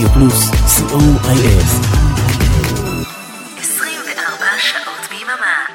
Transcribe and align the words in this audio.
רדיו 0.00 0.12
פלוס, 0.12 0.50
co.il. 0.50 1.64
24 3.60 4.46
שעות 4.58 5.08
ביממה. 5.10 5.66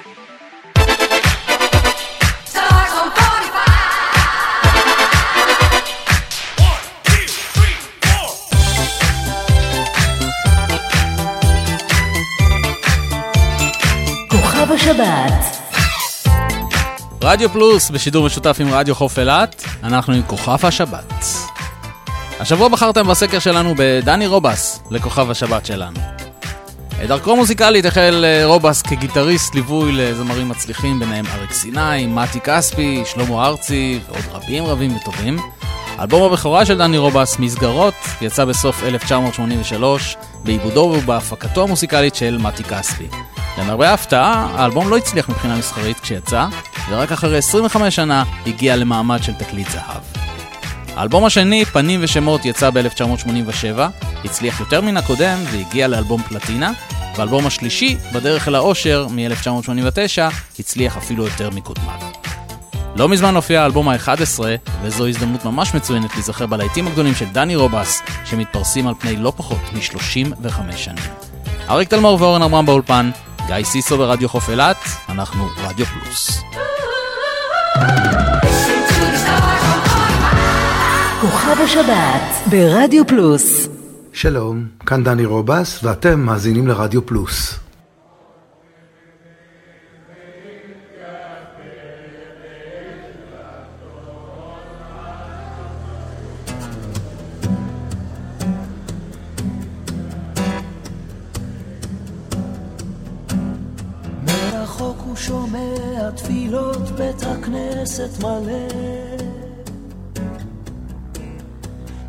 כוכב 14.30 14.72
השבת, 14.72 15.58
רדיו 17.24 17.50
פלוס 17.50 17.90
בשידור 17.90 18.26
משותף 18.26 18.58
עם 18.60 18.74
רדיו 18.74 18.96
חוף 18.96 19.20
אילת, 19.20 19.64
אנחנו 19.84 20.14
עם 20.14 20.22
כוכב 20.28 20.66
השבת. 20.66 21.45
השבוע 22.40 22.68
בחרתם 22.68 23.08
בסקר 23.08 23.40
שלנו 23.40 23.74
בדני 23.78 24.28
רובס 24.28 24.84
לכוכב 24.92 25.32
השבת 25.32 25.66
שלנו. 25.66 26.00
את 27.04 27.08
דרכו 27.08 27.32
המוזיקלית 27.32 27.86
החל 27.86 28.26
אה, 28.26 28.46
רובס 28.46 28.82
כגיטריסט 28.82 29.56
ליווי 29.56 29.92
לזמרים 29.92 30.50
מצליחים, 30.50 31.00
ביניהם 31.00 31.26
אריק 31.26 31.52
סיני, 31.52 32.06
מתי 32.08 32.40
כספי, 32.40 33.04
שלמה 33.06 33.48
ארצי 33.48 34.00
ועוד 34.08 34.24
רבים 34.32 34.66
רבים 34.66 34.96
וטובים. 34.96 35.38
אלבום 36.00 36.24
הבכורה 36.24 36.66
של 36.66 36.78
דני 36.78 36.98
רובס, 36.98 37.40
מסגרות, 37.40 37.94
יצא 38.22 38.46
בסוף 38.46 38.84
1983, 38.84 40.18
בעיבודו 40.44 40.96
ובהפקתו 40.98 41.64
המוזיקלית 41.64 42.16
של 42.16 42.38
מתי 42.38 42.64
כספי. 42.64 43.08
למרבה 43.58 43.90
ההפתעה, 43.90 44.48
האלבום 44.56 44.90
לא 44.90 44.98
הצליח 44.98 45.30
מבחינה 45.30 45.58
מסחרית 45.58 46.00
כשיצא, 46.00 46.46
ורק 46.90 47.12
אחרי 47.12 47.38
25 47.38 47.96
שנה 47.96 48.24
הגיע 48.46 48.76
למעמד 48.76 49.24
של 49.24 49.34
תקליט 49.34 49.70
זהב. 49.70 50.25
האלבום 50.96 51.26
השני, 51.26 51.66
פנים 51.66 52.00
ושמות, 52.04 52.46
יצא 52.46 52.70
ב-1987, 52.70 53.80
הצליח 54.26 54.60
יותר 54.60 54.82
מן 54.82 54.98
הקודם 54.98 55.38
והגיע 55.52 55.88
לאלבום 55.88 56.22
פלטינה, 56.22 56.72
והאלבום 57.16 57.48
השלישי, 57.48 57.98
בדרך 58.14 58.48
אל 58.48 58.56
האושר, 58.56 59.08
מ-1989, 59.10 60.22
הצליח 60.60 60.98
אפילו 60.98 61.24
יותר 61.24 61.50
מקודמיו. 61.50 62.00
לא 62.96 63.10
מזמן 63.10 63.36
הופיע 63.36 63.62
האלבום 63.62 63.90
ה-11, 63.90 64.40
וזו 64.82 65.08
הזדמנות 65.08 65.46
ממש 65.46 65.74
מצוינת 65.74 66.14
להיזכר 66.14 66.46
בלהיטים 66.46 66.88
הגדולים 66.88 67.16
של 67.16 67.26
דני 67.26 67.56
רובס, 67.56 68.02
שמתפרסים 68.26 68.88
על 68.88 68.94
פני 69.00 69.16
לא 69.16 69.34
פחות 69.36 69.62
מ-35 69.74 70.78
שנים. 70.78 71.04
אריק 71.70 71.90
תלמור 71.90 72.22
ואורן 72.22 72.42
עמרם 72.42 72.66
באולפן, 72.66 73.12
גיא 73.48 73.64
סיסו 73.64 73.98
ברדיו 73.98 74.30
חוף 74.30 74.50
אילת, 74.50 74.78
אנחנו 75.10 75.48
רדיו 75.64 75.86
פלוס. 75.86 76.42
כוכב 81.46 81.62
השבת, 81.62 82.50
ברדיו 82.50 83.08
פלוס. 83.08 83.68
שלום, 84.14 84.66
כאן 84.86 85.04
דני 85.04 85.26
רובס, 85.26 85.84
ואתם 85.84 86.20
מאזינים 86.20 86.68
לרדיו 86.68 87.06
פלוס. 87.06 87.60
מרחוק 104.24 104.98
הוא 105.06 105.16
שומע 105.16 106.10
תפילות 106.16 106.90
בית 106.98 107.24
הכנסת 107.24 108.24
מלא 108.24 109.35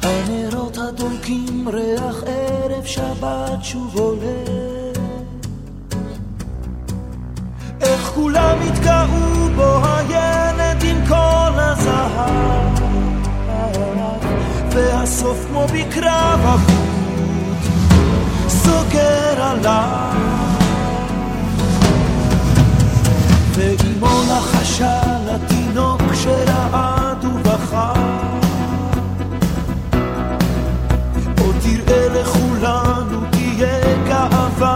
הנרות 0.07 0.79
הדולקים 0.79 1.69
ריח 1.69 2.23
ערב 2.27 2.85
שבת 2.85 3.63
שוב 3.63 3.97
עולה. 3.99 4.43
איך 7.81 8.11
כולם 8.15 8.59
התקעו 8.67 9.49
בו 9.57 9.79
הילד 9.85 10.83
עם 10.83 11.07
כל 11.09 11.59
הזהב 11.59 12.79
והסוף 14.71 15.47
כמו 15.49 15.67
בקרב 15.67 16.41
אבוד 16.55 16.87
סוגר 18.49 19.43
עליו. 19.43 20.13
ואימו 23.53 24.23
לחשה 24.31 25.01
לתינוק 25.27 26.03
שרעד 26.15 27.25
ובכה 27.25 27.93
עוד 31.89 31.95
תראה 31.95 32.23
לכולנו 32.23 33.21
תהיה 33.31 33.97
גאווה 34.09 34.76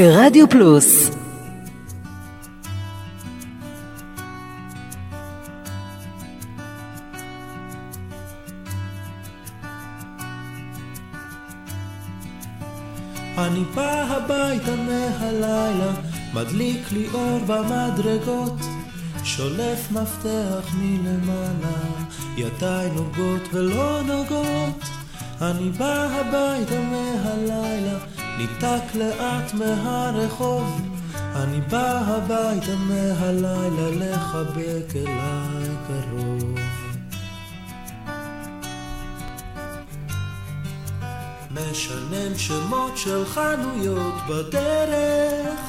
ברדיו 0.00 0.48
פלוס 0.48 1.09
ניתק 28.94 29.18
לאט 29.20 29.54
מהרחוב. 29.54 30.80
אני 31.14 31.60
בא 31.60 31.98
הביתה 32.06 32.76
מהלילה 32.76 33.90
לחבק 33.90 34.96
אליי 34.96 35.68
קרוב. 35.86 36.54
משנן 41.50 42.38
שמות 42.38 42.98
של 42.98 43.24
חנויות 43.24 44.14
בדרך 44.28 45.60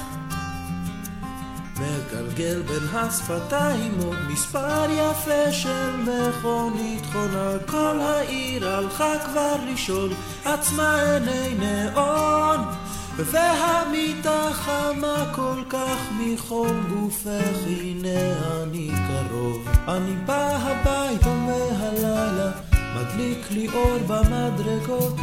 מגלגל 1.80 2.62
בין 2.62 2.88
השפתיים 2.94 3.98
עוד 4.06 4.18
מספר 4.30 4.88
יפה 4.90 5.52
של 5.52 5.96
מכונית 5.98 7.06
חונה 7.12 7.52
כל 7.66 8.00
העיר 8.00 8.68
הלכה 8.68 9.14
כבר 9.26 9.56
לישון 9.66 10.10
עצמה 10.46 10.96
עיני 10.96 11.56
נאון 11.60 12.81
והמיטה 13.26 14.50
חמה 14.52 15.32
כל 15.36 15.64
כך 15.70 16.10
מחום 16.20 16.84
גופך 16.90 17.58
הנה 17.68 18.34
אני 18.64 18.92
קרוב 19.08 19.68
אני 19.88 20.16
בא 20.26 20.58
הביתה 20.62 21.34
מהלילה 21.34 22.52
מדליק 22.96 23.52
לי 23.52 23.68
אור 23.74 23.98
במדרגות 24.08 25.20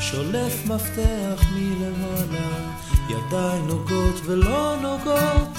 שולף 0.00 0.66
מפתח 0.66 1.44
מלמעלה, 1.54 2.48
ידיי 3.08 3.62
נוגעות 3.66 4.14
ולא 4.24 4.76
נוגעות. 4.82 5.58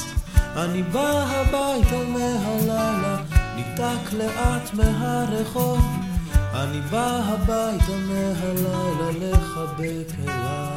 אני 0.55 0.83
בא 0.83 1.25
הביתה 1.27 1.97
מהלילה, 2.07 3.17
ניתק 3.55 4.13
לאט 4.13 4.73
מהרחוב. 4.73 5.79
אני 6.53 6.81
בא 6.81 7.21
הביתה 7.25 7.97
מהלילה 8.07 9.11
לחבק 9.11 10.13
אליי. 10.23 10.76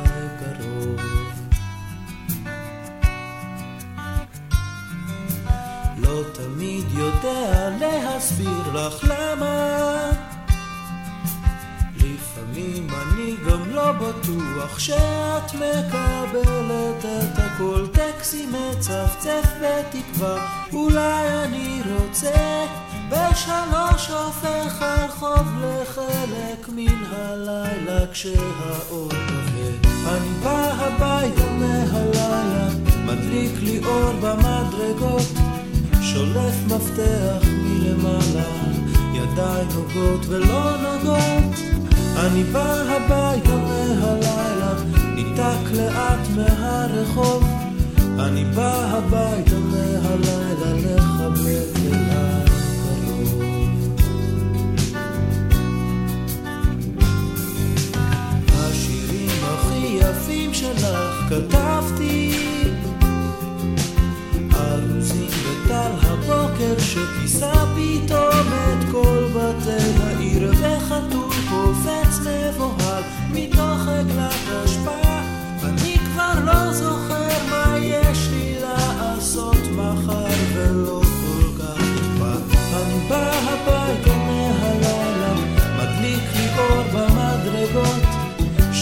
לא 5.99 6.23
תמיד 6.33 6.85
יודע 6.93 7.71
להסביר 7.81 8.73
לך 8.75 9.05
למה. 9.05 10.11
לפעמים 11.97 12.87
אני 12.91 13.35
גם 13.51 13.71
לא 13.71 13.93
בטוח 13.93 14.79
שאת 14.79 15.55
מקבלת 15.55 17.05
את 17.05 17.39
הכל. 17.39 17.87
טקסי 18.21 18.47
מצפצף 18.47 19.53
בתקווה 19.63 20.47
אולי 20.73 21.45
אני 21.45 21.83
רוצה 21.99 22.67
בשלוש 23.09 24.11
הופך 24.11 24.83
הרחוב 24.83 25.49
לחלק 25.63 26.69
מן 26.69 27.05
הלילה 27.13 28.07
כשהאור 28.13 29.09
כבד 29.09 29.90
אני 30.07 30.29
בא 30.43 30.73
הביתה 30.79 31.51
מהלילה 31.51 32.69
מדליק 33.05 33.53
לי 33.63 33.81
אור 33.85 34.13
במדרגות 34.21 35.27
שולף 36.03 36.55
מפתח 36.67 37.47
מלמעלה 37.47 38.45
ידיי 39.15 39.65
נוגעות 39.75 40.27
ולא 40.29 40.77
נוגעות 40.77 41.71
אני 42.17 42.45
בא 42.45 42.75
הביתה 42.75 43.57
מהלילה, 43.57 44.75
ניתק 45.15 45.73
לאט 45.77 46.29
מהרחוב. 46.37 47.45
אני 48.19 48.45
בא 48.45 48.85
הביתה 48.85 49.59
מהלילה 49.59 50.97
לחבק 50.97 51.79
אליי 51.87 52.50
הכי 60.01 60.33
יפים 60.33 60.55
שלך 60.55 60.87
כתבתי. 61.29 62.33
ארוזים 64.55 65.27
בטל 65.27 65.91
הבוקר 66.03 66.79
שכיסה 66.79 67.53
פתאום 67.53 68.47
את 68.53 68.91
כל 68.93 69.25
בתי 69.35 70.03
העיר 70.03 70.53
וחתול 70.53 71.31
קופץ 71.51 72.19
מבוהל 72.19 73.03
מתוך 73.33 73.89
עגלת 73.89 74.65
אשפה. 74.65 75.21
אני 75.65 75.99
כבר 75.99 76.33
לא 76.45 76.73
זוכר 76.73 77.29
מה 77.51 77.79
יש 77.79 78.29
לי 78.31 78.55
לעשות 78.61 79.57
מחר 79.77 80.27
ולא 80.55 81.01
כל 81.03 81.63
כך 81.63 81.81
אכפת. 81.81 82.57
אני 82.75 83.09
בא 83.09 83.33
הביתה 83.33 84.17
מהלילה 84.17 85.35
מדליק 85.77 86.25
לי 86.37 86.49
אור 86.59 86.83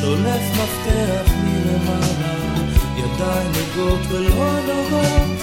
שולף 0.00 0.42
מפתח 0.52 1.32
מלמעלה 1.44 2.34
ידיי 2.96 3.46
נוגעות 3.46 4.00
ולא 4.08 4.52
נוגעות. 4.66 5.38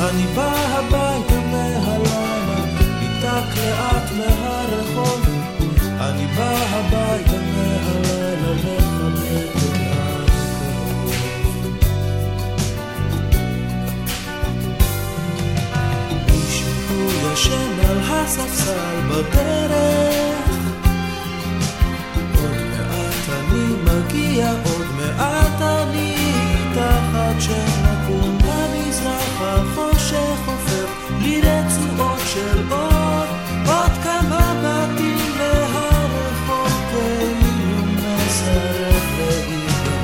אני 0.00 0.26
בא 0.34 0.52
הביתה 0.68 1.40
מהלילה 1.40 2.64
ניתק 3.00 3.56
לאט 3.56 4.12
מהרחוב. 4.16 5.20
אני 6.00 6.26
בא 6.26 6.56
הביתה 6.70 7.36
מהלילה 7.36 8.52
לחבק. 8.54 9.56
מישהו 16.26 17.32
ישן 17.32 17.88
על 17.88 17.98
הספסל 18.00 19.00
בדרך 19.08 20.47
אני 24.10 24.18
מגיע, 24.18 24.50
עוד 24.50 24.86
מעט 24.96 25.62
אני 25.62 26.32
תחת 26.74 27.40
שנקום 27.40 28.38
במזרח 28.38 29.40
החושך 29.40 30.38
הופך 30.46 30.90
לי 31.20 31.40
רצועות 31.40 32.20
של 32.26 32.72
אור 32.72 33.24
עוד 33.66 33.90
כמה 34.02 34.54
בתים 34.64 35.32
והרחוב 35.38 36.72
כאילו 36.90 37.86
מסרב 37.92 39.04
להיגמר 39.18 39.98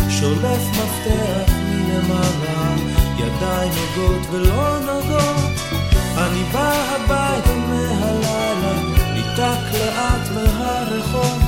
שולף 0.09 0.69
מפתח 0.71 1.53
מלמעלה 1.69 2.75
ידיי 3.19 3.69
נוגעות 3.69 4.27
ולא 4.31 4.79
נוגעות 4.81 5.64
אני 6.27 6.45
בא 6.53 6.73
הביתה 6.95 7.55
מהלילה 7.55 8.73
ניתק 9.15 9.63
לאט 9.73 10.29
מהרחוב. 10.35 11.43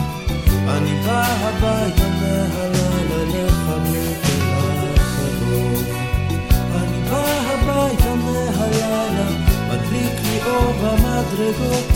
אני 0.69 1.01
בא 1.07 1.27
הביתה 1.41 2.09
מהלילה 2.09 3.25
לחבק 3.25 4.31
אליי 4.31 4.93
קרוב 5.39 5.85
אני 6.75 7.11
בא 7.11 7.27
הביתה 7.47 8.15
מהלילה 8.15 9.29
מדליק 9.69 10.21
לי 10.25 10.41
אור 10.47 10.73
במדרגות. 10.73 11.87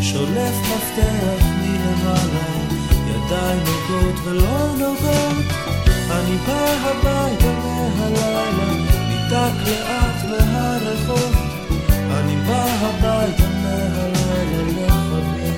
שולף 0.00 0.54
מפתח 0.60 1.44
מלמעלה 1.60 2.60
רחוקות 3.90 4.14
ולא 4.24 4.72
נוגעות, 4.78 5.44
אני 6.10 6.36
בא 6.46 6.72
הביתה 6.82 7.52
מהלילה, 7.64 8.72
ניתק 9.08 9.68
לאט 9.68 10.24
מהרחוב, 10.24 11.49
אני 12.18 12.36
בא 12.36 12.64
הביתה 12.80 13.48
מהלילה 13.62 14.86
לחבר 14.86 15.49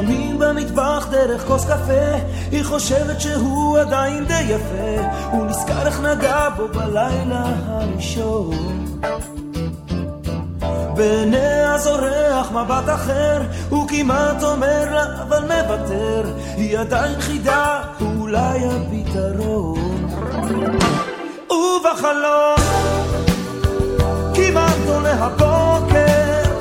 לפעמים 0.00 0.38
במטבח 0.38 1.06
דרך 1.10 1.46
כוס 1.46 1.64
קפה, 1.64 2.16
היא 2.50 2.64
חושבת 2.64 3.20
שהוא 3.20 3.78
עדיין 3.78 4.24
די 4.24 4.42
יפה. 4.42 5.08
הוא 5.30 5.46
נזכר 5.46 5.86
איך 5.86 6.00
נגע 6.00 6.48
בו 6.56 6.68
בלילה 6.68 7.44
הראשון. 7.66 8.96
בעיניה 10.94 11.78
זורח 11.78 12.50
מבט 12.50 12.94
אחר, 12.94 13.42
הוא 13.68 13.88
כמעט 13.88 14.42
אומר 14.42 14.94
לה, 14.94 15.22
אבל 15.22 15.42
מוותר. 15.42 16.22
היא 16.56 16.78
עדיין 16.78 17.20
חידה, 17.20 17.80
אולי 18.00 18.58
הפתרון. 18.66 20.08
ובחלום, 21.50 22.56
כמעט 24.34 24.78
עולה 24.88 25.12
הבוקר, 25.12 26.54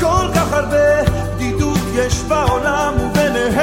כל 0.00 0.28
כך 0.34 0.52
הרבה 0.52 1.05
יש 1.96 2.22
בעולם 2.22 2.94
וביניהם, 3.00 3.56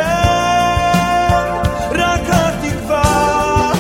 רק 1.92 2.22
התקווה 2.28 3.72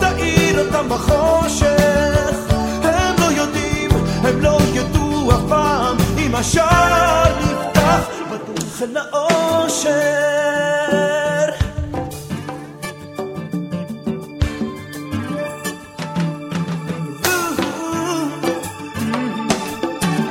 תאיר 0.00 0.66
אותם 0.66 0.88
בחושך. 0.88 2.36
הם 2.82 3.14
לא 3.18 3.24
יודעים, 3.24 3.90
הם 4.24 4.40
לא 4.40 4.58
ידעו 4.74 5.30
אף 5.30 5.40
פעם 5.48 5.96
אם 6.18 6.34
השער 6.34 7.32
נפתח 7.38 8.08
בדרך 8.30 8.82
אל 8.82 8.96
האושר. 8.96 9.94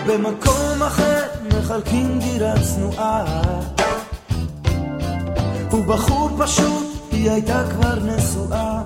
במקום 0.07 0.62
מחלקים 1.63 2.19
דירה 2.19 2.53
צנועה. 2.61 3.25
הוא 5.71 5.85
בחור 5.85 6.29
פשוט, 6.37 6.83
היא 7.11 7.31
הייתה 7.31 7.63
כבר 7.69 7.95
נשואה. 7.95 8.81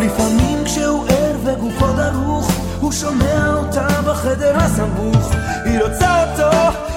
לפעמים 0.00 0.64
כשהוא 0.64 1.06
ער 1.08 1.36
וגופו 1.44 1.86
דרוך 1.92 2.50
הוא 2.80 2.92
שומע 2.92 3.54
אותה 3.54 4.02
בחדר 4.02 4.56
הסמוך. 4.56 5.32
היא 5.64 5.82
רוצה 5.82 6.24
אותו, 6.24 6.56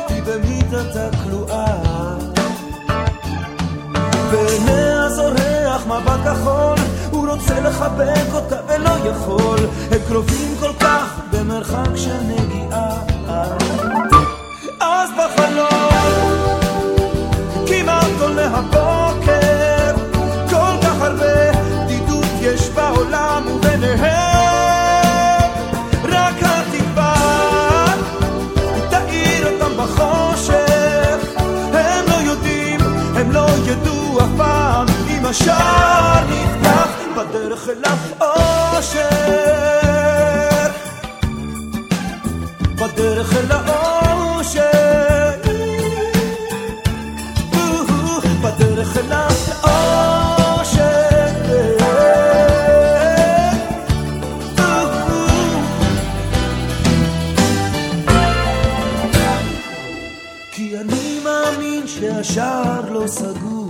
היא 0.10 0.24
במיטתה 0.24 1.10
כלואה 1.24 1.76
בעיניה 4.32 5.10
זורח 5.10 5.86
מבט 5.88 6.20
כחול 6.26 6.78
הוא 7.12 7.30
רוצה 7.30 7.60
לחבק 7.60 8.34
אותה 8.34 8.56
ולא 8.68 9.10
יכול. 9.10 9.60
הם 9.92 10.00
קרובים 10.08 10.56
כל 10.60 10.74
כך 10.80 11.20
במרחק 11.32 11.96
של 11.96 12.18
נגיעה 12.24 13.13
אז 14.80 15.10
בחלום 15.12 15.94
כמעט 17.68 18.22
עולה 18.22 18.46
הבוקר 18.46 19.94
כל 20.50 20.76
כך 20.84 21.02
הרבה 21.02 21.52
בדידות 21.52 22.26
יש 22.42 22.70
בעולם 22.70 23.44
וביניהם. 23.48 25.52
רק 26.04 26.36
התקווה 26.42 27.86
תאיר 28.90 29.48
אותם 29.48 29.78
בחושך. 29.78 31.20
הם 31.74 32.06
לא 32.08 32.16
יודעים, 32.32 32.80
הם 33.16 33.32
לא 33.32 33.46
ידעו 33.66 34.20
אף 34.20 34.30
פעם 34.38 34.86
אם 35.10 35.26
השער 35.26 36.24
נפתח 36.30 36.88
בדרך 37.18 37.70
אל 37.70 37.84
האושר 38.20 40.03
בדרך 42.84 43.34
אל 43.38 43.52
האושר 43.52 45.32
בדרך 48.44 48.98
אל 48.98 49.12
האושר 49.12 50.84
כי 60.52 60.78
אני 60.78 61.20
מאמין 61.24 61.88
שהשער 61.88 62.92
לא 62.92 63.08
סגור 63.08 63.70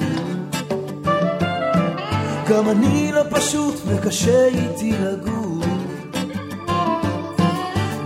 גם 2.50 2.70
אני 2.70 3.12
לא 3.12 3.22
פשוט 3.30 3.76
וקשה 3.86 4.46
איתי 4.46 4.92
לגור 4.92 5.43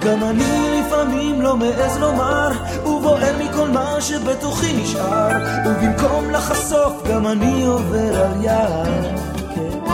גם 0.07 0.23
אני 0.23 0.81
לפעמים 0.81 1.41
לא 1.41 1.57
מעז 1.57 1.97
לומר 1.99 2.49
ובוער 2.85 3.37
מכל 3.39 3.67
מה 3.69 4.01
שבתוכי 4.01 4.73
נשאר. 4.73 5.29
ובמקום 5.65 6.29
לחשוף 6.29 7.07
גם 7.09 7.27
אני 7.27 7.65
עובר 7.65 8.25
על 8.25 8.43
יד. 8.43 9.17
כן. 9.55 9.91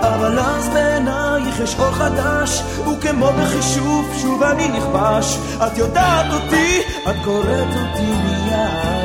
אבל 0.00 0.38
אז 0.38 0.68
בעינייך 0.68 1.60
יש 1.60 1.76
אור 1.78 1.92
חדש 1.92 2.62
וכמו 2.92 3.26
בחישוב 3.26 4.14
שוב 4.22 4.42
אני 4.42 4.68
נכבש. 4.68 5.38
את 5.66 5.78
יודעת 5.78 6.26
אותי, 6.32 6.80
את 7.10 7.16
קוראת 7.24 7.68
אותי 7.68 8.12
מיד 8.24 9.01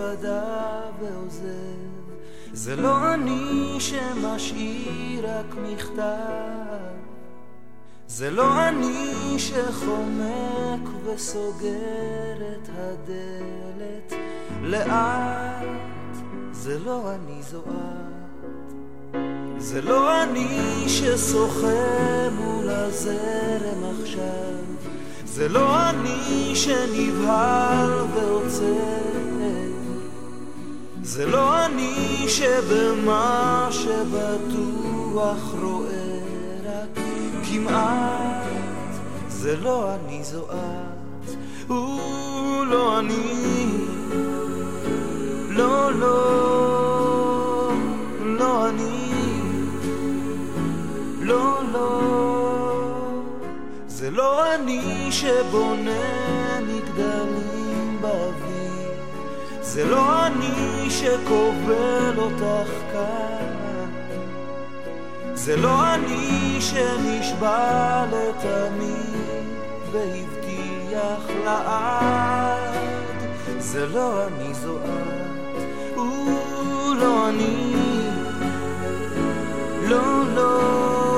מזוודה 0.00 0.80
ועוזב, 1.00 2.12
זה 2.52 2.76
לא 2.76 3.14
אני 3.14 3.76
שמשאיר 3.78 5.26
רק 5.26 5.54
מכתב, 5.62 6.02
זה 8.06 8.30
לא 8.30 8.68
אני 8.68 9.34
שחומק 9.38 10.88
וסוגר 11.04 12.36
את 12.52 12.68
הדלת. 12.68 14.12
לאט, 14.62 16.16
זה 16.52 16.78
לא 16.78 17.14
אני 17.14 17.42
זו 17.42 17.62
את. 17.68 19.14
זה 19.58 19.82
לא 19.82 20.22
אני 20.22 20.84
ששוחה 20.88 22.28
מול 22.38 22.68
הזרם 22.70 23.84
עכשיו, 24.02 24.64
זה 25.24 25.48
לא 25.48 25.90
אני 25.90 26.52
שנבהל 26.54 27.90
ועוצר, 28.14 29.19
זה 31.10 31.26
לא 31.26 31.66
אני 31.66 32.24
שבמה 32.28 33.68
שבטוח 33.70 35.54
רואה 35.62 36.18
רק 36.64 36.98
כמעט, 37.50 38.46
זה 39.28 39.56
לא 39.56 39.94
אני 39.94 40.24
זו 40.24 40.46
את, 40.50 41.30
הוא 41.68 42.66
לא 42.66 42.98
אני, 42.98 43.66
לא, 45.48 45.92
לא, 45.92 47.72
לא 48.22 48.68
אני, 48.68 49.12
לא, 51.20 51.60
לא. 51.72 52.00
זה 53.86 54.10
לא 54.10 54.54
אני 54.54 55.08
שבונה 55.12 56.60
מגדלים 56.60 57.39
זה 59.72 59.84
לא 59.84 60.26
אני 60.26 60.90
שכובל 60.90 62.14
אותך 62.16 62.70
כאן, 62.92 63.90
זה 65.34 65.56
לא 65.56 65.94
אני 65.94 66.56
שנשבע 66.60 68.04
לתמיד 68.06 69.44
והבטיח 69.92 71.30
לעד, 71.44 72.78
זה 73.58 73.86
לא 73.86 74.26
אני 74.26 74.54
זו 74.54 74.76
את, 74.76 75.96
הוא 75.96 76.96
לא 76.96 77.28
אני, 77.28 77.74
לא, 79.88 80.34
לא, 80.34 81.09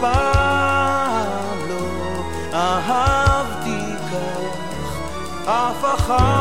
פעם 0.00 1.58
לא 1.68 2.22
אהבתי 2.54 3.96
כך 4.10 5.48
אף 5.48 5.84
אחת 5.94 6.39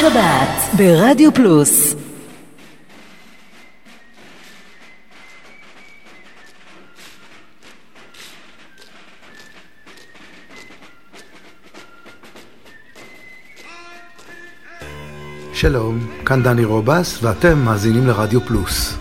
השבת 0.00 0.74
ברדיו 0.76 1.34
פלוס 1.34 1.94
שלום, 15.52 16.06
כאן 16.26 16.42
דני 16.42 16.64
רובס, 16.64 17.18
ואתם 17.22 17.58
מאזינים 17.58 18.06
לרדיו 18.06 18.40
פלוס. 18.40 18.99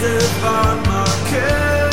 כסף 0.00 0.44
במכה, 0.44 1.88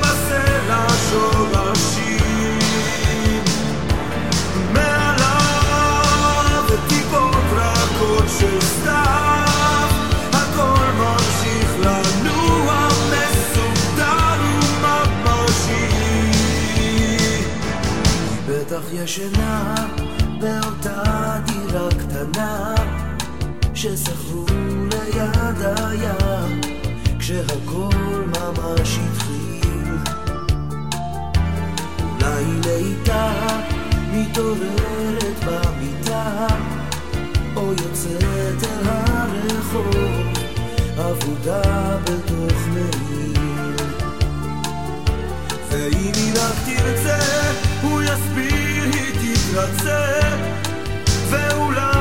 בסלע 0.00 0.86
שורשים. 1.10 2.58
מעליו 4.72 6.64
טיפות 6.88 7.34
רכות 7.56 8.24
של 8.38 8.60
סתיו, 8.60 9.88
הכל 10.32 10.84
ממשיך 10.98 11.70
לנוע 11.80 12.88
מסודר 13.10 14.40
וממשי. 14.72 15.88
בטח 18.48 18.82
ישנה 18.92 19.74
באותה 20.40 21.02
דירה 21.46 21.88
קטנה 21.90 22.74
ששכרו 23.74 24.46
ליד 24.90 25.62
הים 25.76 26.25
כשהכל 27.26 28.24
ממש 28.26 28.98
התחיל. 28.98 29.94
אולי 32.02 32.44
לאיטה 32.66 33.32
מתעוררת 34.12 35.44
במיטה 35.46 36.46
או 37.56 37.72
יוצאת 37.72 38.64
אל 38.64 38.88
הרחוב 38.88 40.26
אבודה 40.98 41.96
בתוך 42.04 42.68
מעיל 42.68 43.76
ואם 45.70 46.12
היא 46.14 46.32
רק 46.34 46.54
תרצה 46.66 47.18
הוא 47.82 48.02
יסביר 48.02 48.84
היא 48.84 49.34
תתרצה 49.34 50.20
ואולי 51.30 51.95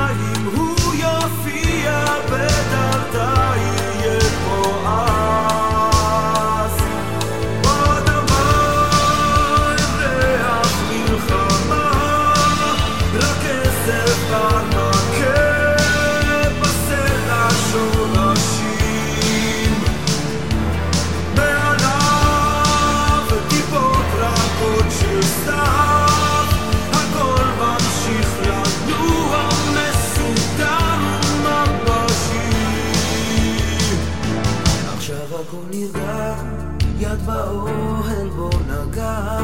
באוהל 37.25 38.29
בו 38.35 38.49
נגע, 38.67 39.37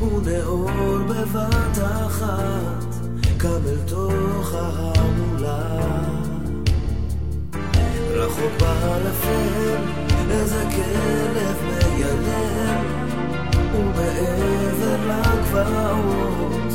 ונאור 0.00 0.98
בבת 1.08 1.78
אחת, 2.06 2.94
קם 3.38 3.60
אל 3.68 3.78
תוך 3.86 4.54
ההמולה. 4.54 5.62
רחוק 8.14 8.52
בעלפל, 8.60 9.76
איזה 10.30 10.64
כלב 10.74 11.56
מיילל, 11.66 12.84
ומעבר 13.74 14.96
לגבעות, 15.08 16.72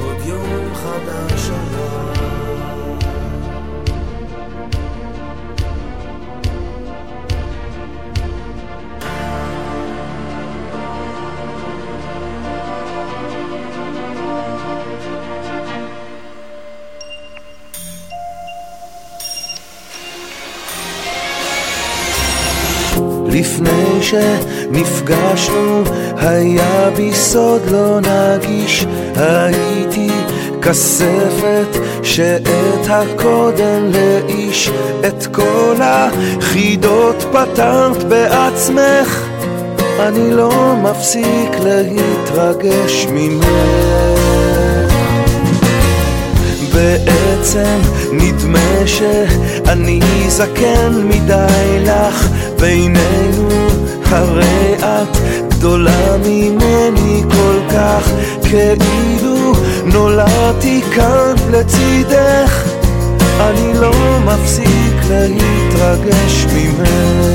עוד 0.00 0.16
יום 0.26 0.74
חדש 0.74 1.50
עלה. 1.50 2.14
לפני 23.44 24.02
שנפגשנו 24.02 25.82
היה 26.16 26.90
בי 26.96 27.12
סוד 27.12 27.62
לא 27.70 28.00
נגיש. 28.00 28.86
הייתי 29.16 30.10
כספת 30.62 31.78
שאת 32.02 32.88
הקודם 32.88 33.90
לאיש. 33.92 34.70
את 35.08 35.26
כל 35.26 35.74
החידות 35.80 37.24
פתרת 37.32 38.04
בעצמך. 38.04 39.26
אני 39.98 40.30
לא 40.30 40.76
מפסיק 40.82 41.50
להתרגש 41.64 43.06
ממך 43.12 44.43
בעצם 46.74 47.78
נדמה 48.12 48.86
שאני 48.86 50.00
זקן 50.28 51.08
מדי 51.08 51.78
לך 51.84 52.28
בינינו 52.60 53.48
הרי 54.10 54.74
את 54.78 55.16
גדולה 55.48 56.16
ממני 56.26 57.22
כל 57.30 57.74
כך 57.74 58.10
כאילו 58.42 59.52
נולדתי 59.84 60.82
כאן 60.94 61.34
לצידך. 61.50 62.64
אני 63.40 63.74
לא 63.74 63.92
מפסיק 64.24 64.96
להתרגש 65.10 66.46
ממך 66.52 67.34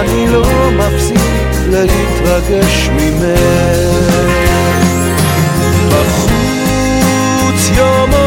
אני 0.00 0.26
לא 0.28 0.70
מפסיק 0.70 1.20
להתרגש 1.70 2.88
ממך. 2.88 4.46
בחוץ 5.88 7.70
יום 7.76 8.25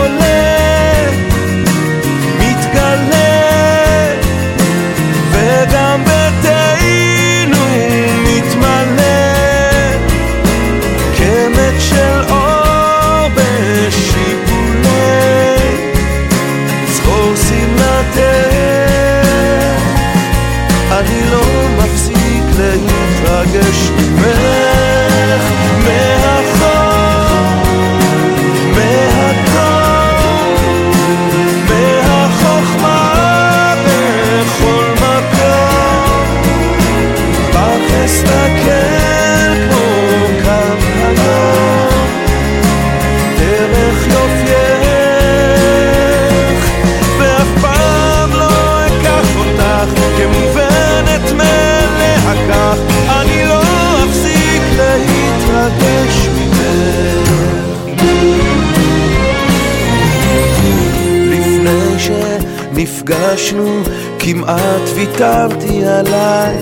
שנפגשנו 63.38 63.84
כמעט 64.20 64.90
ויתרתי 64.96 65.86
עליי. 65.86 66.56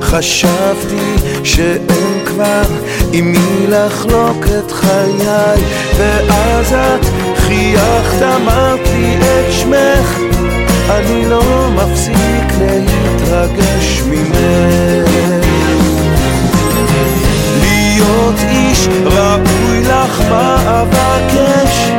חשבתי 0.00 1.14
שאין 1.44 2.24
כבר 2.26 2.62
עם 3.12 3.32
מי 3.32 3.66
לחלוק 3.68 4.44
את 4.58 4.70
חיי 4.70 5.62
ואז 5.96 6.72
את 6.72 7.06
חייכת 7.36 8.22
אמרת 8.22 8.80
לי 8.94 9.16
את 9.16 9.52
שמך 9.52 10.18
אני 10.90 11.28
לא 11.28 11.70
מפסיק 11.70 12.52
להתרגש 12.60 14.02
ממך. 14.06 15.10
להיות 17.60 18.36
איש 18.50 18.88
ראוי 19.04 19.82
לך 19.82 20.20
מה 20.30 20.82
אבקש 20.82 21.90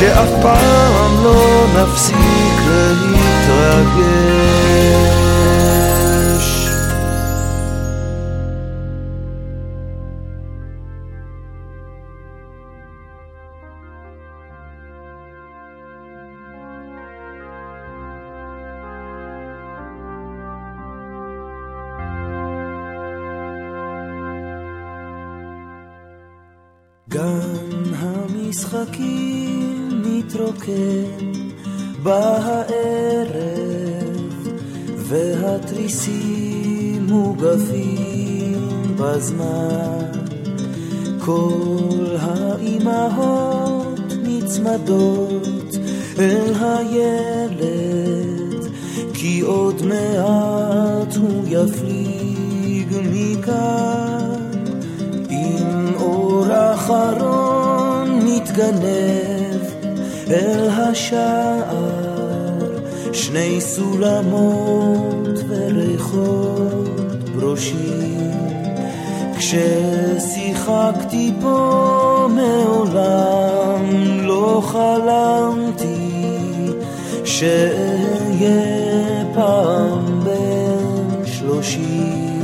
שאף 0.00 0.30
פעם 0.42 1.24
לא 1.24 1.66
נפסיק 1.74 2.60
להתרגש 3.02 4.00
בזמן 39.30 40.04
כל 41.18 42.16
האימהות 42.20 44.00
נצמדות 44.22 45.76
אל 46.18 46.52
הילד 46.60 47.60
כי 49.14 49.40
עוד 49.40 49.82
מעט 49.82 51.16
הוא 51.16 51.44
יפליג 51.46 52.88
מכאן. 53.12 54.40
עם 55.30 55.94
אור 56.00 56.46
אחרון 56.74 58.20
מתגנב 58.24 59.60
אל 60.30 60.68
השער 60.70 62.00
שני 63.12 63.60
סולמות 63.60 65.38
וריחות 65.48 67.30
ברושים 67.36 68.09
כששיחקתי 69.50 71.32
פה 71.40 72.28
מעולם 72.30 73.84
לא 74.22 74.62
חלמתי 74.64 76.10
שאהיה 77.24 78.54
פעם 79.34 80.20
בן 80.24 81.24
שלושים. 81.24 82.42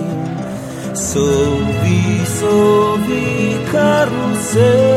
סובי 0.94 2.18
סובי 2.24 3.56
קרוסלה 3.70 4.95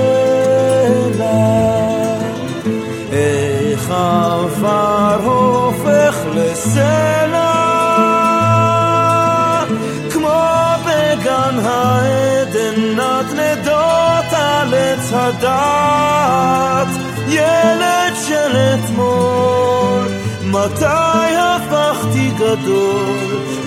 עץ 15.29 15.35
הדעת 15.35 16.87
ילד 17.27 18.13
של 18.27 18.57
אתמול 18.57 20.07
מתי 20.45 21.35
הפכתי 21.37 22.31
גדול? 22.35 23.17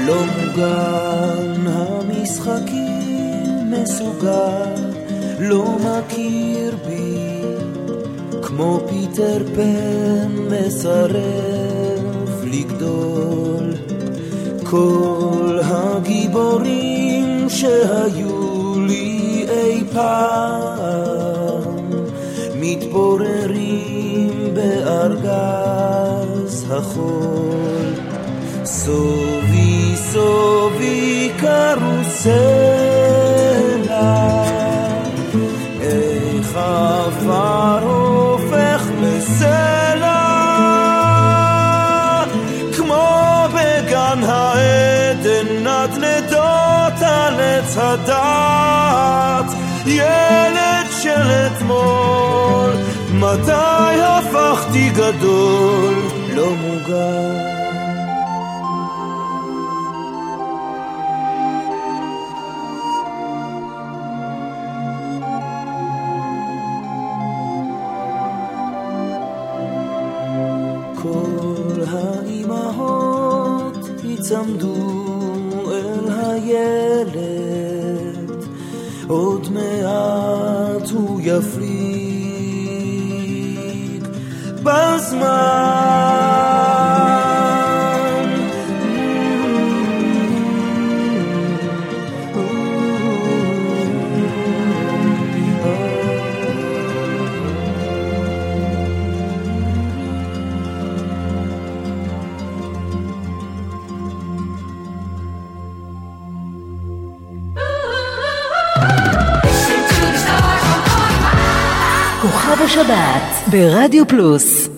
לא 0.06 0.14
מוגן 0.24 1.66
המשחקים 1.66 2.90
מסוגל 3.70 4.74
לא 5.40 5.64
מכיר 5.64 6.76
בי 6.86 7.28
כמו 8.42 8.80
פיטר 8.88 9.42
פן 9.54 10.32
מסרב 10.50 12.44
לגדול. 12.44 13.74
כל 14.64 15.58
הגיבורים 15.64 17.50
שהיו 17.50 18.74
לי 18.86 19.46
אי 19.50 19.84
פעם 19.92 21.31
מתפוררים 22.72 24.54
בארגז 24.54 25.86
החול. 26.70 27.94
סובי 28.64 29.94
סובי 29.96 31.32
קרוסלה. 31.36 32.32
איך 35.80 36.56
עפר 36.56 37.78
הופך 37.82 38.82
לסלע. 39.02 40.22
כמו 42.76 43.46
בגן 43.54 44.20
העדן 44.24 45.46
נדנדות 45.60 47.02
על 47.02 47.40
עץ 47.40 47.76
הדעת 47.76 49.46
ילד 49.86 50.86
של 51.02 51.30
אתמול 51.46 52.21
מתי 53.22 54.00
הפכתי 54.02 54.90
גדול? 54.90 55.94
לא 56.34 56.54
מוגן 56.54 57.51
ברדיו 113.52 114.06
פלוס 114.08 114.68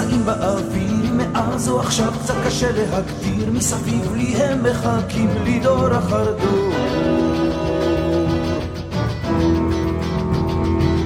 נישאים 0.00 0.24
באוויר 0.24 1.12
מאז 1.12 1.68
או 1.68 1.80
עכשיו 1.80 2.12
קצת 2.22 2.34
קשה 2.46 2.70
להגדיר 2.72 3.50
מסביב 3.52 4.14
לי 4.14 4.36
הם 4.36 4.62
מחכים 4.62 5.30
לי 5.44 5.60
דור 5.60 5.98
אחר 5.98 6.36
דור 6.38 6.72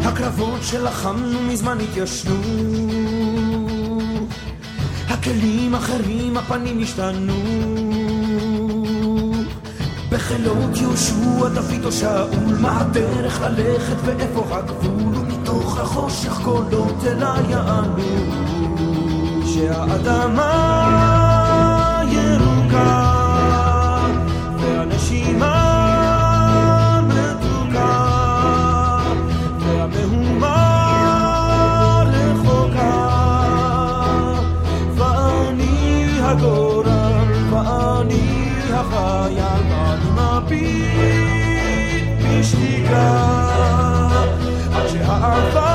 הקרבות 0.05 0.62
שלחמנו 0.62 1.42
מזמן 1.42 1.78
התיישנו 1.80 2.34
הכלים 5.09 5.74
אחרים, 5.74 6.36
הפנים 6.36 6.82
השתנו. 6.82 7.32
בחילות 10.11 10.76
יהושע, 10.76 11.49
דוד 11.55 11.84
או 11.84 11.92
שאול, 11.92 12.59
מה 12.61 12.80
הדרך 12.80 13.40
ללכת 13.40 13.97
ואיפה 14.05 14.45
הגבול? 14.51 15.34
החושך 15.85 16.41
קולות 16.45 17.05
אליי 17.07 17.43
יענו, 17.51 18.03
שהאדמה 19.47 20.51
ירוקה 22.09 23.11
והנשימה 24.59 25.55
מתוקה 27.09 27.99
והמהומה 29.59 30.61
רחוקה. 32.07 33.09
ואני 34.95 36.18
הגורל 36.22 37.51
ואני 37.51 38.51
החייל 38.72 39.62
ואני 39.70 40.11
מביט 40.16 42.09
בשתיקה 42.22 43.35
עד 44.74 44.89
שהאבק 44.89 45.74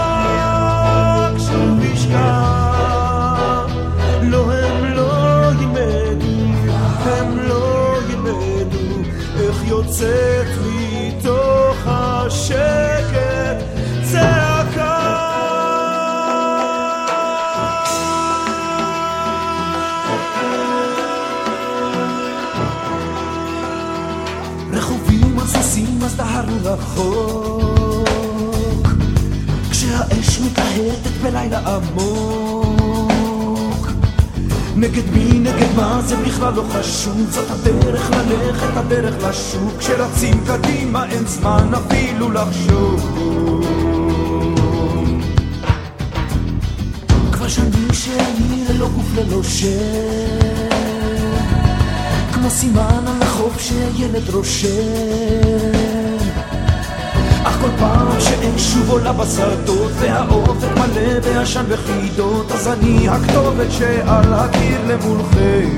רחוק 27.00 28.08
כשהאש 29.72 30.40
מתלהטת 30.40 31.12
בלילה 31.24 31.60
עמוק. 31.60 33.10
נגד 34.76 35.10
מי, 35.14 35.40
נגד 35.40 35.76
מה, 35.76 36.02
זה 36.06 36.16
בכלל 36.16 36.54
לא 36.54 36.64
חשוב. 36.74 37.28
זאת 37.30 37.52
הדרך 37.52 38.12
ללכת, 38.12 38.78
הדרך 38.78 39.16
לשוק. 39.24 39.78
כשרצים 39.80 40.44
קדימה 40.48 41.06
אין 41.06 41.26
זמן 41.28 41.72
אפילו 41.74 42.32
לחשוב. 42.32 43.20
כבר 47.32 47.48
שנים 47.48 47.94
שאני 47.94 48.66
ללא 48.70 48.88
גוף 48.88 49.08
ללא 49.16 49.44
שם. 49.44 49.70
כמו 52.34 52.50
סימן 52.50 53.04
על 53.08 53.22
החוף 53.22 53.60
שילד 53.60 54.30
רושם 54.30 55.79
כל 57.62 57.70
פעם 57.80 58.08
שאש 58.20 58.74
שוב 58.74 58.90
עולה 58.90 59.14
בשדות 59.14 59.92
והאופק 60.00 60.68
מלא 60.78 61.20
בעשן 61.20 61.64
וחידות 61.68 62.52
אז 62.52 62.68
אני 62.68 63.10
הכתובת 63.10 63.72
שעל 63.72 64.34
הקיר 64.34 64.82
למולכם 64.88 65.78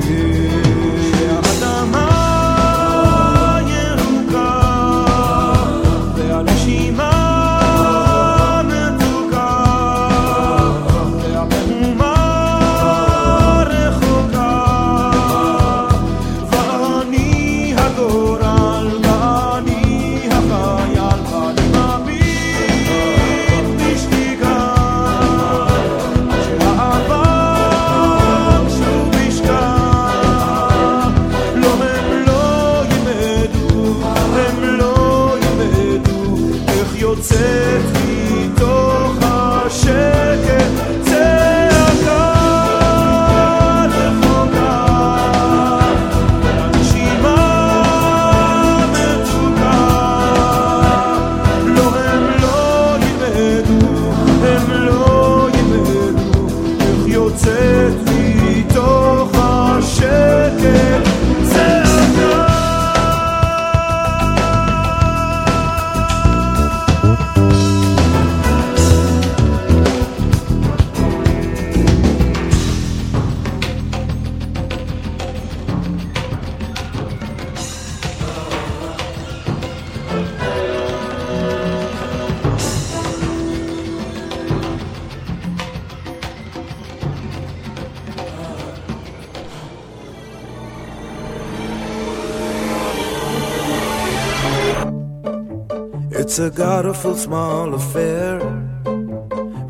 small 97.02 97.74
affair 97.74 98.40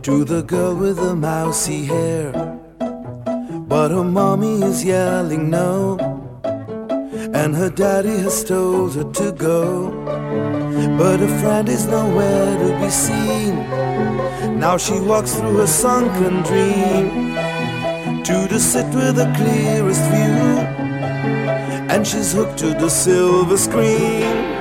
to 0.02 0.26
the 0.26 0.44
girl 0.46 0.76
with 0.76 0.98
the 0.98 1.16
mousy 1.16 1.86
hair. 1.86 2.34
But 3.70 3.92
her 3.92 4.04
mommy 4.04 4.62
is 4.62 4.84
yelling 4.84 5.50
no, 5.50 5.98
and 7.34 7.56
her 7.56 7.70
daddy 7.70 8.18
has 8.18 8.44
told 8.44 8.96
her 8.96 9.10
to 9.14 9.32
go. 9.32 9.92
But 10.98 11.22
her 11.22 11.40
friend 11.40 11.70
is 11.70 11.88
nowhere 11.88 12.58
to 12.64 12.80
be 12.82 12.90
seen. 12.90 13.56
Now 14.60 14.76
she 14.76 15.00
walks 15.00 15.34
through 15.36 15.62
a 15.62 15.68
sunken 15.68 16.44
dream 16.44 17.36
to 18.26 18.48
the 18.52 18.60
sit 18.60 18.88
with 18.94 19.16
the 19.16 19.32
clearest 19.38 20.04
view, 20.12 20.44
and 21.92 22.06
she's 22.06 22.34
hooked 22.34 22.58
to 22.60 22.74
the 22.74 22.90
silver 22.90 23.58
screen. 23.58 24.61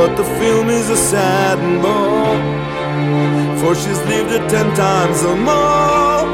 But 0.00 0.16
the 0.16 0.24
film 0.40 0.70
is 0.70 0.88
a 0.88 0.96
sad 0.96 1.58
and 1.58 1.82
bore, 1.82 2.40
for 3.60 3.74
she's 3.74 4.00
lived 4.08 4.32
it 4.32 4.48
ten 4.48 4.74
times 4.74 5.22
or 5.22 5.36
more. 5.36 6.24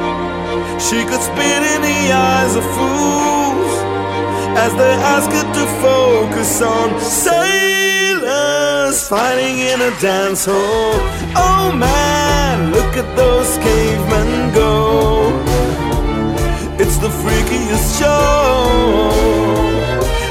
She 0.78 1.02
could 1.08 1.20
spit 1.20 1.62
in 1.74 1.82
the 1.82 2.12
eyes 2.12 2.54
of 2.54 2.64
fools 2.76 3.72
as 4.64 4.72
they 4.80 4.94
ask 5.14 5.28
her 5.38 5.46
to 5.58 5.66
focus 5.82 6.62
on 6.62 7.00
sailors 7.00 8.96
fighting 9.08 9.58
in 9.58 9.80
a 9.80 9.90
dance 10.00 10.44
hall. 10.44 10.94
Oh 11.34 11.72
man, 11.74 12.70
look 12.70 12.96
at 12.96 13.16
those 13.16 13.58
cavemen 13.66 14.54
go. 14.54 15.42
It's 16.78 16.98
the 16.98 17.08
freakiest 17.08 17.98
show. 17.98 19.10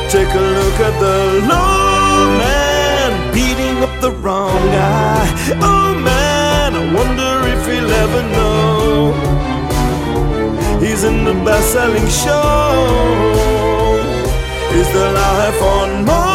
Take 0.08 0.32
a 0.34 0.46
look 0.60 0.80
at 0.80 0.96
the 1.02 1.16
up 1.52 1.85
the 4.06 4.12
wrong 4.18 4.66
guy. 4.68 5.26
Oh 5.62 5.96
man, 5.96 6.76
I 6.76 6.84
wonder 6.94 7.32
if 7.54 7.62
he'll 7.66 7.94
ever 8.04 8.22
know. 8.36 9.14
He's 10.80 11.04
in 11.04 11.24
the 11.24 11.34
best 11.44 11.74
selling 11.74 12.08
show 12.24 12.46
is 14.80 14.88
the 14.94 15.12
life 15.12 15.62
on 15.64 16.06
Mars. 16.06 16.35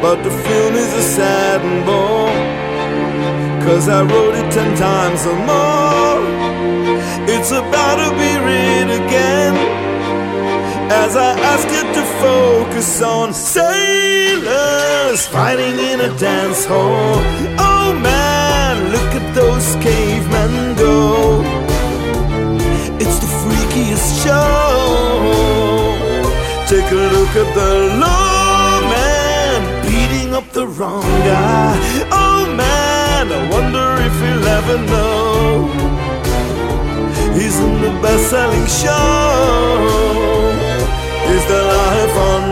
But 0.00 0.22
the 0.22 0.30
film 0.30 0.74
is 0.74 0.92
a 0.94 1.02
sad 1.02 1.60
and 1.60 1.84
bore. 1.84 2.30
Cause 3.66 3.88
I 3.88 4.02
wrote 4.02 4.34
it 4.36 4.50
ten 4.52 4.76
times 4.76 5.26
or 5.26 5.36
more. 5.52 6.22
It's 7.28 7.50
about 7.50 7.96
to 7.96 8.10
be 8.16 8.32
read 8.48 8.88
again 9.02 9.54
as 10.90 11.16
I 11.16 11.38
ask 11.52 11.68
you 11.68 11.82
to 11.96 12.02
focus 12.22 13.02
on 13.02 13.34
sailors 13.34 15.26
fighting 15.26 15.78
in 15.78 16.00
a 16.00 16.16
dance 16.16 16.64
hall. 16.64 17.16
Oh 17.58 17.92
man, 18.00 18.92
look 18.92 19.14
at 19.20 19.34
those 19.34 19.74
cavemen 19.82 20.76
go. 20.76 21.42
It's 23.02 23.18
the 23.18 23.30
freakiest 23.42 24.24
show. 24.24 25.58
Take 26.66 26.90
a 26.92 26.94
look 26.94 27.36
at 27.36 27.54
the 27.54 27.98
beating 27.98 28.27
up 30.38 30.52
the 30.52 30.68
wrong 30.68 31.02
guy. 31.02 31.74
Oh 32.12 32.46
man, 32.54 33.24
I 33.38 33.40
wonder 33.54 33.86
if 34.06 34.14
he'll 34.22 34.48
ever 34.58 34.78
know. 34.92 35.66
He's 37.36 37.58
in 37.58 37.74
the 37.82 37.90
best 38.00 38.30
selling 38.30 38.66
show 38.82 39.98
is 41.34 41.44
the 41.52 41.62
life 41.76 42.16
on 42.30 42.42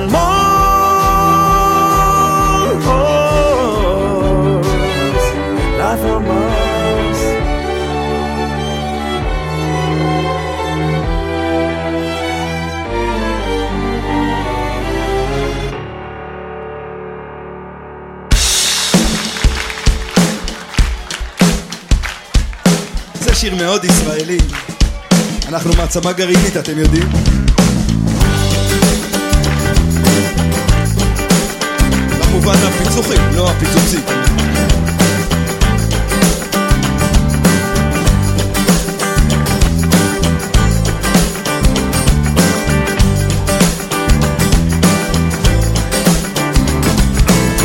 שיר 23.47 23.55
מאוד 23.55 23.84
ישראלי. 23.84 24.38
אנחנו 25.49 25.70
מעצמה 25.76 26.12
גרעינית, 26.12 26.57
אתם 26.57 26.78
יודעים? 26.78 27.09
כמובן 32.22 32.55
הפיצוחים, 32.55 33.20
לא 33.34 33.51
הפיצוצים. 33.51 34.01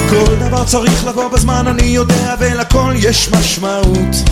כל 0.09 0.35
דבר 0.39 0.63
צריך 0.63 1.05
לבוא 1.05 1.27
בזמן, 1.27 1.67
אני 1.67 1.83
יודע, 1.83 2.35
ולכל 2.39 2.93
יש 2.95 3.29
משמעות. 3.31 4.31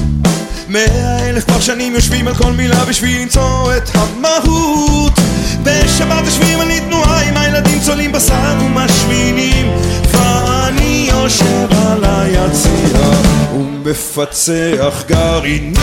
מאה 0.70 1.30
אלף 1.30 1.44
פרשנים 1.44 1.96
יושבים 1.96 2.28
על 2.28 2.36
כל 2.36 2.52
מילה 2.52 2.86
בשביל 2.86 3.22
למצוא 3.22 3.74
את 3.78 3.90
המהות. 3.94 5.14
בשבת 5.64 6.26
יושבים 6.26 6.60
על 6.60 6.80
תנועה 6.80 7.22
עם 7.22 7.38
הילדים 7.38 7.80
צולעים 7.80 8.12
בשר 8.12 8.56
ומשמינים 8.62 9.72
ואני 10.12 11.10
יושב 11.12 11.68
על 11.72 12.04
היציע 12.04 13.00
ומפצח 13.54 15.04
גרעינים 15.08 15.74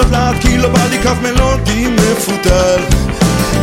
קהילות 0.00 0.12
לאט 0.12 0.42
כי 0.42 0.58
לא 0.58 0.68
בא 0.68 0.86
לי 0.90 0.98
קו 1.02 1.10
מלודי 1.22 1.86
מפותל 1.86 2.80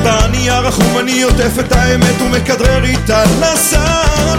בנייר 0.03 0.67
החום 0.67 0.97
אני 0.99 1.21
עוטף 1.21 1.59
את 1.59 1.71
האמת 1.71 2.21
ומכדרר 2.21 2.83
איתה 2.83 3.23
לשר 3.23 4.35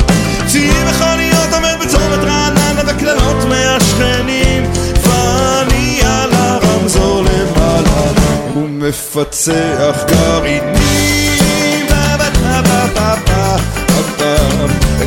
ציי 0.47 0.71
מכוניות 0.91 1.53
עומד 1.53 1.75
בצומת 1.81 2.19
רעננה 2.19 2.83
וקללות 2.87 3.45
מהשכנים 3.49 4.73
ואני 5.03 6.01
על 6.05 6.31
הרמזור 6.33 7.25
למעלה 7.25 8.13
ומפצח 8.57 10.05
גרעינים 10.09 11.87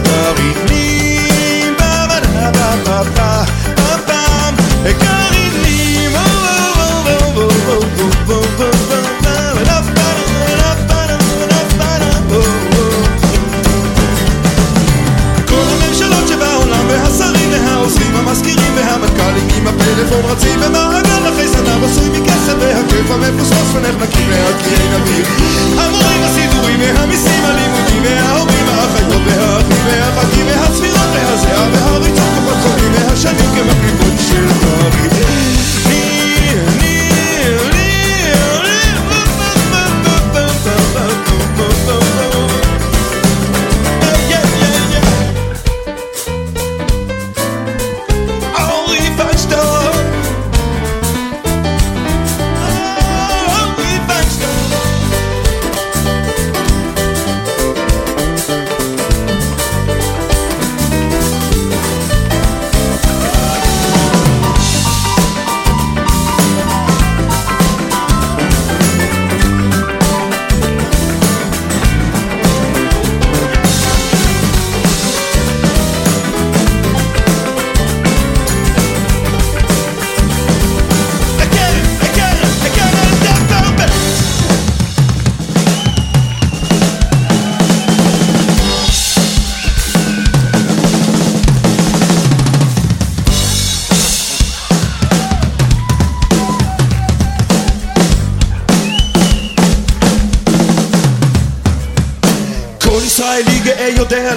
גרעינים 0.03 1.75
גרעינים 4.83 5.20
רצים 20.31 20.59
במעגל 20.59 21.29
אחרי 21.29 21.47
סנב 21.47 21.83
עשוי 21.83 22.09
מכסף 22.09 22.53
והכיף 22.59 23.11
המפוספס 23.11 23.75
ונחנקים 23.75 24.29
מהקרין 24.29 24.93
אוויר. 24.93 25.25
המורים 25.77 26.23
הסידורים 26.23 26.79
והמיסים 26.79 27.45
הלימודים 27.45 28.03
וההורים 28.03 28.65
האחיות 28.69 29.21
והאחים 29.25 29.85
והחגים 29.85 30.45
והצפירות 30.47 31.09
והזיעה 31.13 31.67
והריצות 31.73 32.33
כוחות 32.45 32.79
והשנים 32.93 33.49
כמקריבות 33.55 34.19
של 34.29 34.45
תארים 34.61 35.30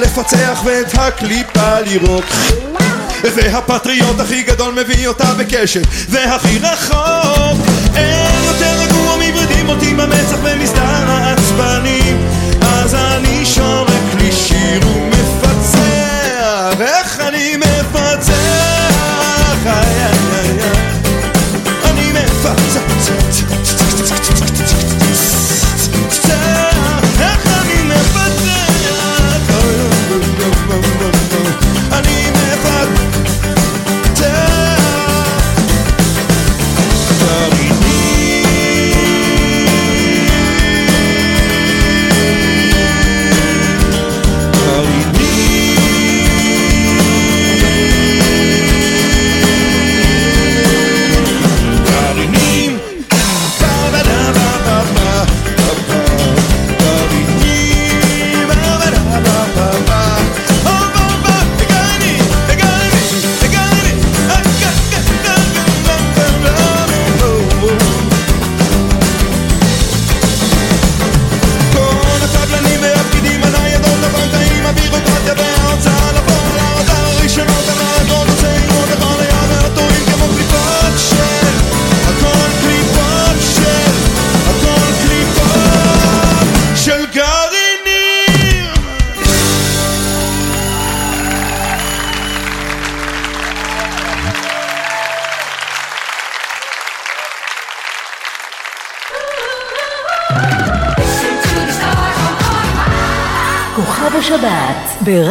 לפצח 0.04 0.62
ואת 0.64 0.94
הקליפה 0.94 1.80
לירוק. 1.80 2.24
והפטריוט 3.34 4.20
הכי 4.20 4.42
גדול 4.42 4.74
מביא 4.74 5.08
אותה 5.08 5.34
בקשב 5.34 5.80
והכי 6.08 6.58
רחוק 6.58 7.63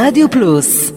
ברדיו 0.04 0.32
פלוס 0.32 0.93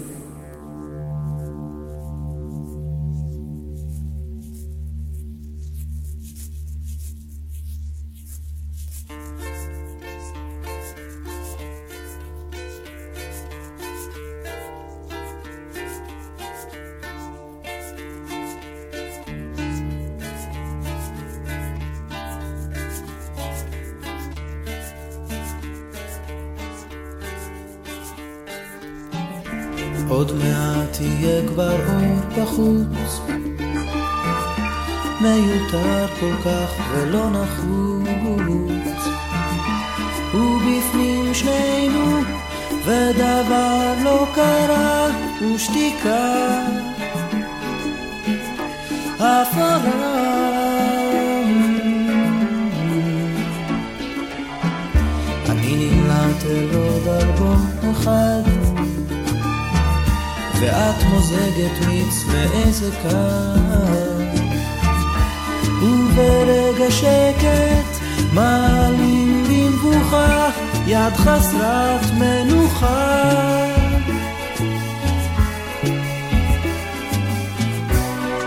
יד 70.96 71.16
חסרת 71.16 72.10
מנוחה. 72.18 73.22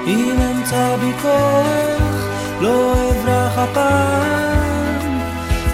אם 0.08 0.36
אמצא 0.52 0.96
בי 0.96 1.12
כוח, 1.22 2.28
לא 2.62 2.94
אברח 3.10 3.58
הפעם. 3.58 5.20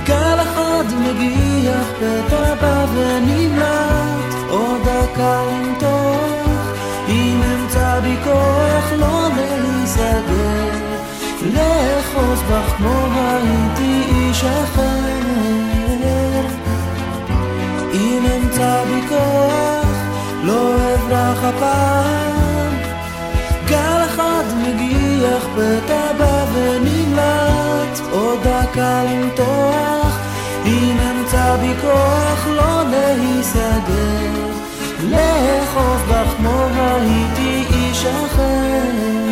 גל 0.06 0.38
אחד 0.42 0.84
מגיח 1.00 1.88
פתע 1.98 2.56
בא 2.62 2.86
ונמלט, 2.94 4.50
עוד 4.50 4.82
דקה 4.82 5.44
למתוח. 5.44 6.76
אם 7.08 7.42
אמצא 7.44 8.00
בי 8.00 8.16
כוח 8.24 8.92
לא 8.98 9.28
להיסגר, 9.36 10.70
לאחוז 11.54 12.40
בך 12.42 12.78
כמו 12.78 13.08
הייתי 13.16 14.04
איש 14.10 14.44
אחר. 14.44 15.05
אמצא 18.56 18.84
בי 18.84 19.08
כוח 19.10 19.98
לא 20.44 20.76
אברח 20.76 21.44
הפעם, 21.44 22.74
גל 23.68 24.02
אחד 24.06 24.44
מגיח 24.58 25.48
פתע 25.56 26.14
בא 26.18 26.46
ונמלט, 26.54 28.00
עוד 28.12 28.40
דקה 28.40 29.04
למתוח, 29.04 30.20
אם 30.66 30.98
אמצא 31.00 31.56
בי 31.56 31.74
כוח 31.82 32.48
לא 32.48 32.84
להיסגר. 32.90 34.52
לאחוז 35.10 36.02
בך 36.10 36.34
כמו 36.38 36.68
הייתי 36.76 37.64
איש 37.74 38.06
אחר. 38.06 39.25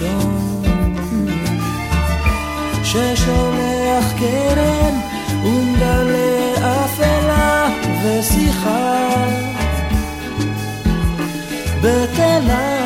הראשון. 0.00 0.62
ששולח 2.84 4.12
קרן 4.18 4.94
ומגלה 5.44 6.84
אפלה 6.84 7.68
ושיחה. 8.04 9.14
בטלה 11.80 12.84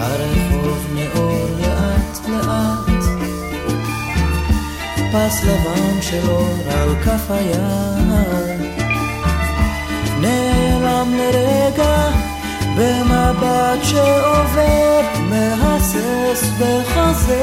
הרחוב 0.00 0.86
נאור 0.94 1.48
לאט 1.60 2.28
לאט. 2.28 3.04
פס 5.12 5.44
לבן 5.44 6.02
של 6.02 6.28
אור 6.28 6.58
על 6.70 6.94
כף 7.04 7.30
היד 7.30 8.55
נעלם 10.96 11.14
לרגע 11.14 12.08
במבט 12.76 13.82
שעובר 13.82 15.00
מהסס 15.30 16.50
וחוזר 16.58 17.36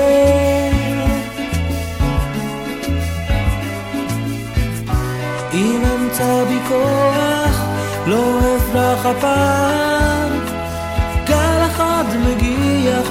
אם 5.54 5.82
אמצא 5.96 6.44
בי 6.44 6.60
כוח 6.68 7.62
לא 8.08 8.40
אברח 8.56 9.06
הפעם 9.06 10.40
גל 11.26 11.66
אחד 11.68 12.04
מגיח 12.28 13.10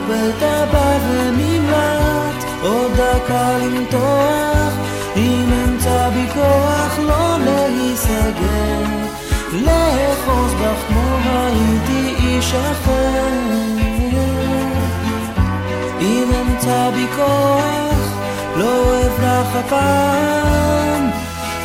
בא 0.73 0.99
ונמלט, 1.09 2.45
עוד 2.63 2.91
דקה 2.93 3.59
למתוח, 3.59 4.73
אם 5.17 5.45
אמצא 5.65 6.09
בי 6.09 6.27
כוח 6.35 6.99
לא 6.99 7.37
להיסגר, 7.45 9.12
לאחוז 9.53 10.55
בך 10.55 10.89
כמו 10.89 11.17
הייתי 11.25 12.15
איש 12.25 12.55
אחר. 12.55 13.53
אם 16.01 16.31
אמצא 16.41 16.91
בי 16.95 17.07
כוח, 17.17 18.19
לא 18.57 18.97
אברח 19.07 19.57
הפעם. 19.57 21.11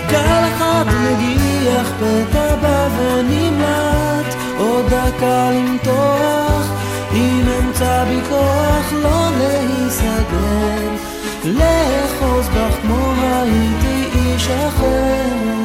גל 0.10 0.44
אחד 0.48 0.86
מגיח 0.88 1.92
פתע 2.00 2.56
בא 2.56 2.88
ונמלט, 2.98 4.36
עוד 4.58 4.86
דקה 4.86 5.52
למתוח, 5.52 6.72
אם 7.14 7.42
אמצא 7.60 8.04
בי 8.04 8.20
כוח 8.30 8.94
לא 8.94 9.30
להיסגר, 9.38 10.90
לאחוז 11.46 12.48
בך 12.48 12.76
כמו 12.82 13.14
הייתי 13.22 14.04
איש 14.16 14.48
אחר. 14.48 15.57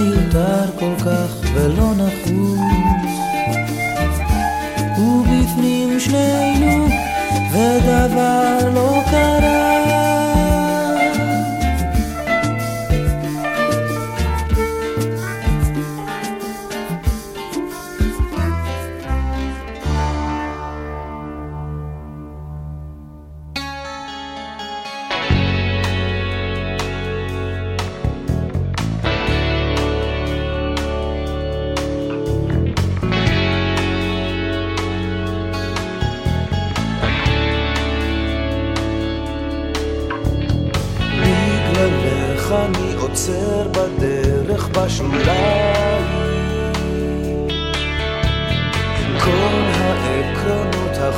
מיותר 0.00 0.78
כל 0.78 0.94
כך 1.04 1.50
ולא 1.54 1.92
נחוץ, 1.94 2.60
ובפנים 4.98 6.00
שנינו 6.00 6.86
ודבר 7.52 8.55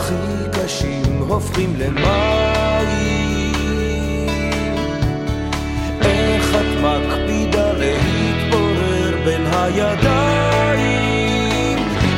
הכי 0.09 0.61
קשים 0.61 1.23
הופכים 1.29 1.77
למים. 1.79 2.05
איך 6.03 6.55
את 6.55 6.81
מקפידה 6.83 7.73
להתעורר 7.73 9.25
בין 9.25 9.47
הידיים? 9.53 10.59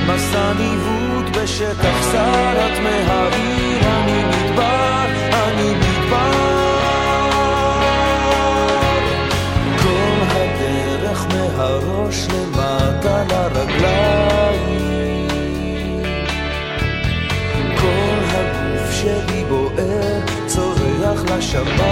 מסע 0.07 0.53
ניווט 0.53 1.37
בשטח 1.37 2.03
סל 2.03 2.57
את 2.57 2.79
מהרים 2.83 3.70
אחרי 21.51 21.91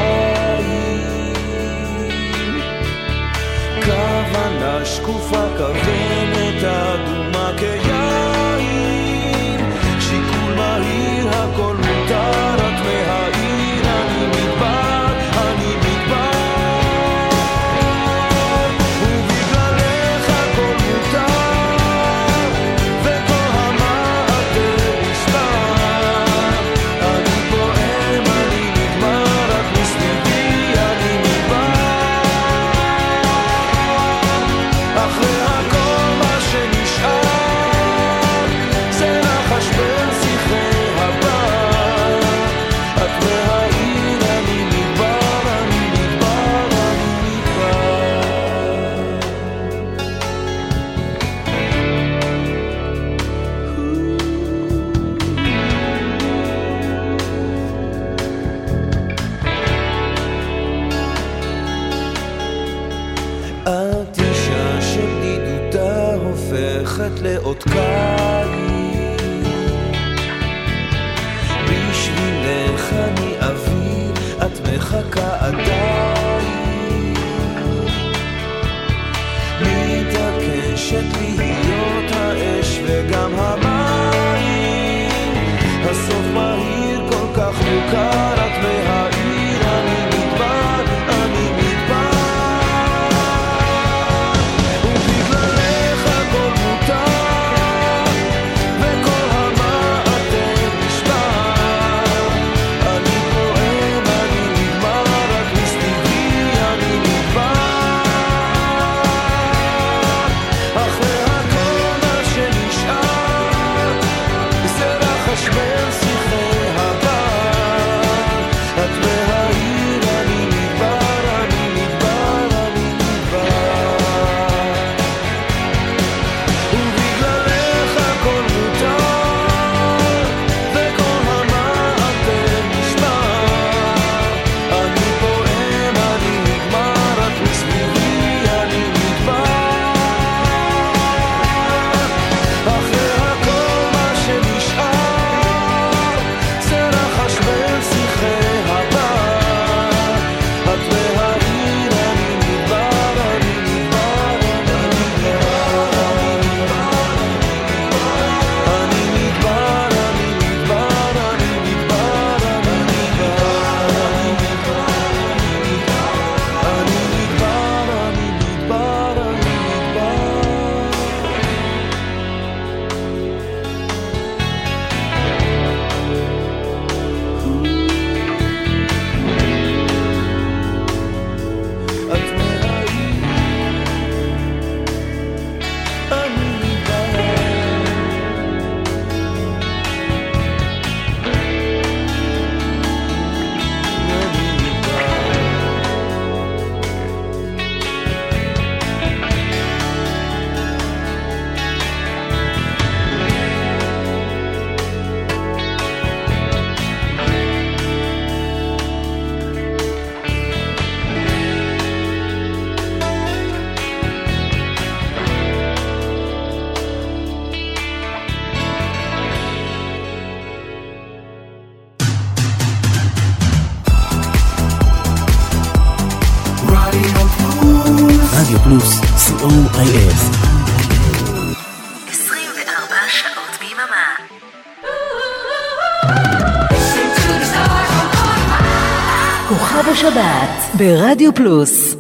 ברדיו 240.79 241.35
פלוס. 241.35 241.97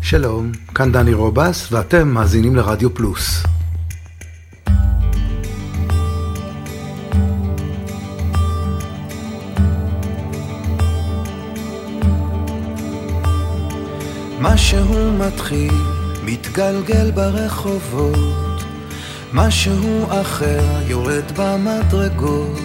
שלום, 0.00 0.52
כאן 0.74 0.92
דני 0.92 1.14
רובס, 1.14 1.72
ואתם 1.72 2.08
מאזינים 2.08 2.56
לרדיו 2.56 2.94
פלוס. 2.94 3.42
משהו 14.40 15.12
מתחיל, 15.18 15.74
מתגלגל 16.24 17.10
ברחובות, 17.10 18.62
משהו 19.32 20.06
אחר 20.08 20.62
יורד 20.86 21.24
במדרגות, 21.36 22.58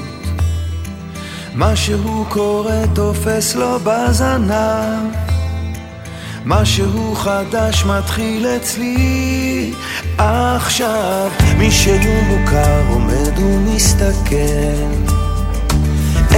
משהו 1.56 2.26
קורה 2.30 2.84
תופס 2.96 3.56
לו 3.56 3.80
בזנב, 3.80 5.27
משהו 6.50 7.16
חדש 7.16 7.86
מתחיל 7.86 8.48
אצלי. 8.48 9.74
עכשיו, 10.18 11.32
מישהו 11.58 12.22
מוכר 12.28 12.82
עומד 12.90 13.40
ומסתכל, 13.40 14.36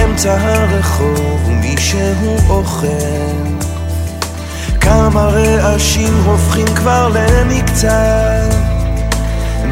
אמצע 0.04 0.36
הרחוב 0.40 1.48
ומישהו 1.48 2.36
אוכל. 2.48 2.86
כמה 4.80 5.26
רעשים 5.26 6.14
הופכים 6.24 6.66
כבר 6.66 7.08
למקצת. 7.14 8.54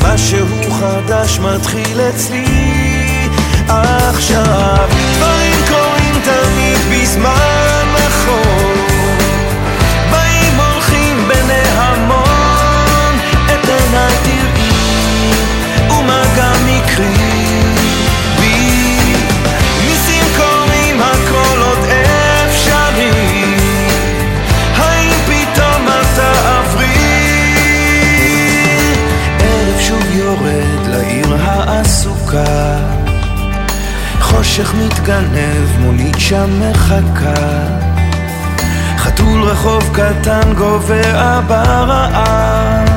משהו 0.02 0.46
חדש 0.80 1.38
מתחיל 1.38 2.00
אצלי. 2.00 3.28
עכשיו 3.68 4.88
דברים 5.16 5.56
קורים 5.68 6.14
תמיד 6.24 6.78
בזמן 7.02 7.67
העסוקה 31.98 32.76
חושך 34.20 34.74
מתגנב, 34.74 35.78
מונית 35.80 36.14
שם 36.18 36.50
מחכה. 36.60 37.34
חתול 38.96 39.42
רחוב 39.42 39.90
קטן 39.92 40.52
גובע 40.54 41.40
ברעב 41.46 42.88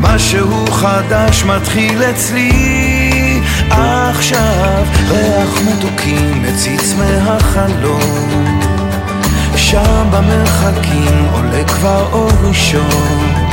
משהו 0.00 0.66
חדש 0.66 1.44
מתחיל 1.44 2.02
אצלי. 2.02 3.40
עכשיו 3.70 4.84
ריח 5.08 5.60
מתוקים 5.62 6.42
מציץ 6.42 6.94
מהחלום. 6.98 8.60
שם 9.56 10.06
במרחקים 10.10 11.28
עולה 11.32 11.64
כבר 11.64 12.08
אור 12.12 12.30
ראשון 12.42 13.43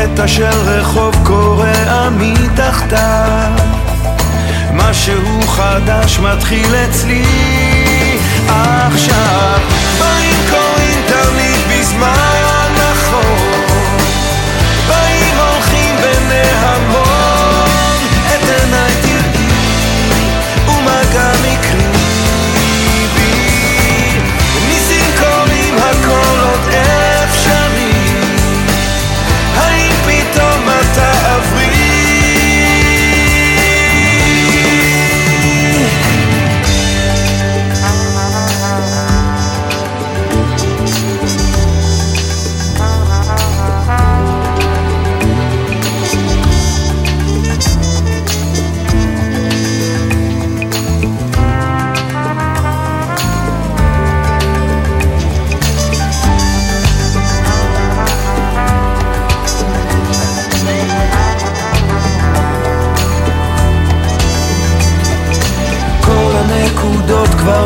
קטע 0.00 0.28
של 0.28 0.44
רחוב 0.44 1.16
קורע 1.24 2.08
מתחתיו 2.10 3.52
משהו 4.72 5.42
חדש 5.46 6.18
מתחיל 6.18 6.74
אצלי 6.74 7.24
עכשיו. 8.48 9.58
באים 9.98 10.36
קוראים 10.50 11.02
תמיד 11.06 11.80
בזמן 11.80 12.29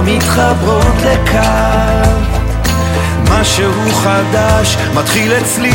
מתחברות 0.05 0.97
לקו. 1.05 2.11
משהו 3.31 3.73
חדש 3.93 4.77
מתחיל 4.95 5.33
אצלי 5.33 5.73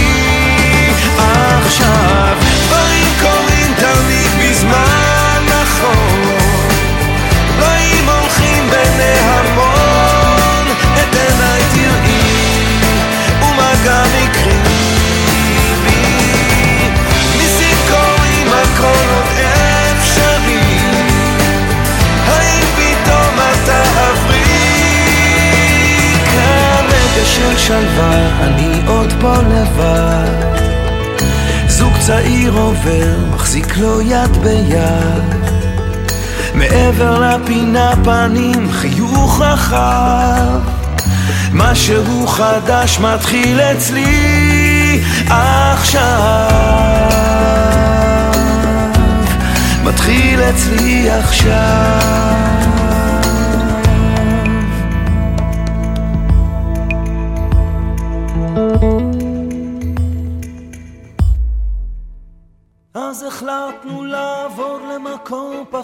עכשיו. 1.65 2.37
דברים 2.67 3.07
קורים 3.21 3.73
תמיד 3.77 4.49
בזמן 4.49 4.98
של 27.29 27.57
שלווה, 27.57 28.43
אני 28.43 28.81
עוד 28.87 29.13
פה 29.21 29.33
לבד. 29.35 30.59
זוג 31.67 31.93
צעיר 31.99 32.53
עובר, 32.53 33.15
מחזיק 33.33 33.77
לו 33.77 34.01
יד 34.01 34.37
ביד. 34.43 35.39
מעבר 36.53 37.19
לפינה 37.19 37.93
פנים, 38.03 38.71
חיוך 38.71 39.41
רחב. 39.41 40.59
משהו 41.53 42.27
חדש 42.27 42.99
מתחיל 42.99 43.59
אצלי 43.61 45.01
עכשיו. 45.29 46.01
מתחיל 49.83 50.39
אצלי 50.41 51.09
עכשיו. 51.09 52.68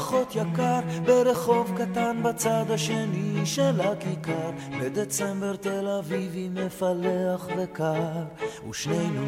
פחות 0.06 0.36
יקר 0.36 0.80
ברחוב 1.06 1.72
קטן 1.78 2.24
בצד 2.24 2.66
השני 2.70 3.46
של 3.46 3.82
הכיכר. 3.82 4.52
בדצמבר 4.82 5.56
תל 5.56 5.88
אביבי 5.88 6.50
מפלח 6.50 7.48
וקר 7.58 8.24
ושנינו. 8.70 9.26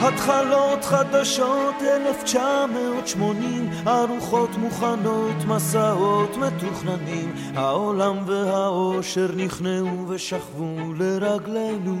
התחלות 0.00 0.84
חדשות 0.84 1.74
1980 1.82 3.70
ארוחות 3.86 4.50
מוכנות, 4.56 5.44
מסעות 5.46 6.36
מתוכננים. 6.36 7.34
העולם 7.54 8.16
והאושר 8.26 9.28
נכנעו 9.36 10.08
ושכבו 10.08 10.76
לרגלינו 10.98 11.96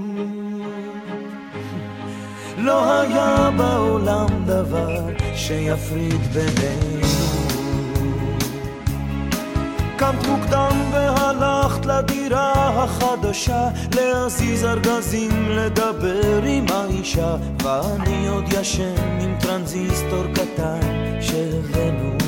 לא 2.58 3.00
היה 3.00 3.50
בעולם 3.56 4.26
דבר 4.46 5.00
שיפריד 5.34 6.20
בינינו. 6.32 7.08
קמת 9.96 10.26
מוקדם 10.28 10.76
והלכת 10.92 11.86
לדירה 11.86 12.52
החדשה 12.84 13.68
להזיז 13.94 14.64
ארגזים, 14.64 15.48
לדבר 15.48 16.42
עם 16.44 16.66
האישה 16.70 17.36
ואני 17.62 18.28
עוד 18.28 18.44
ישן 18.52 19.18
עם 19.20 19.34
טרנזיסטור 19.40 20.24
קטן 20.34 20.80
שהבאנו. 21.20 22.18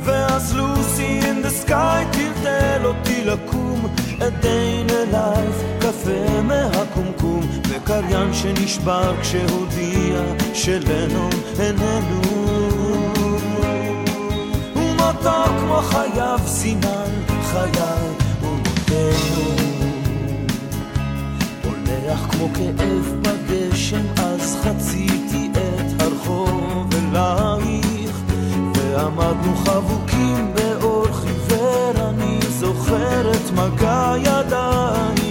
ואז 0.00 0.56
לוסי 0.56 1.20
in 1.20 1.46
the 1.46 1.68
sky 1.68 2.04
טלטל 2.12 2.84
אותי 2.84 3.24
לקום 3.24 3.86
עדיין 4.22 4.86
אלייך 4.90 5.56
קפה 5.78 6.42
מהקומקום 6.42 7.40
וקריין 7.68 8.34
שנשבר 8.34 9.14
כשהודיע 9.20 10.20
שלנון 10.54 11.30
איננו. 11.60 12.20
ומותו 14.76 15.44
כמו 15.58 15.80
חייו 15.82 16.38
סימן 16.46 17.10
חיי 17.42 17.72
ומותנו. 18.42 19.42
הולך 21.64 22.20
כמו 22.30 22.48
כאב 22.54 23.14
בגשם 23.22 24.06
אז 24.16 24.56
חציתי 24.62 25.50
את 25.52 26.02
הרחוב 26.02 26.88
אלייך 26.94 28.16
ועמדנו 28.74 29.56
חבוקים 29.56 30.21
אני 32.62 32.70
זוכר 32.70 33.30
את 33.30 33.50
מגע 33.50 34.14
ידייך 34.18 35.21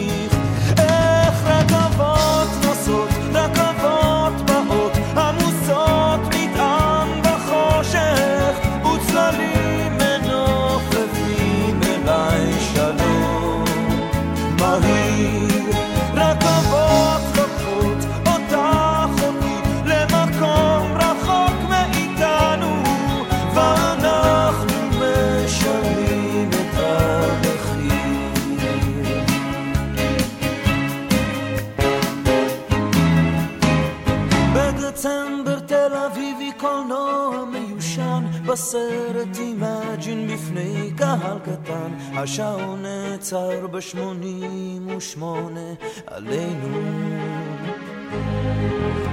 קהל 41.20 41.40
קטן 41.40 42.20
השעון 42.20 42.82
נעצר 42.82 43.68
בשמונים 43.68 44.98
ושמונה 44.98 45.74
עלינו. 46.08 46.78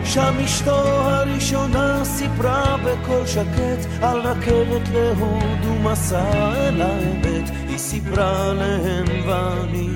שם 0.04 0.34
אשתו 0.44 0.80
הראשונה 0.86 2.04
סיפרה 2.04 2.76
בקול 2.84 3.26
שקט 3.26 4.02
על 4.02 4.20
רכבת 4.20 4.88
להודו 4.92 5.74
מסע 5.82 6.52
אל 6.56 6.82
האמת. 6.82 7.50
היא 7.68 7.78
סיפרה 7.78 8.52
להם 8.52 9.04
ואני 9.26 9.88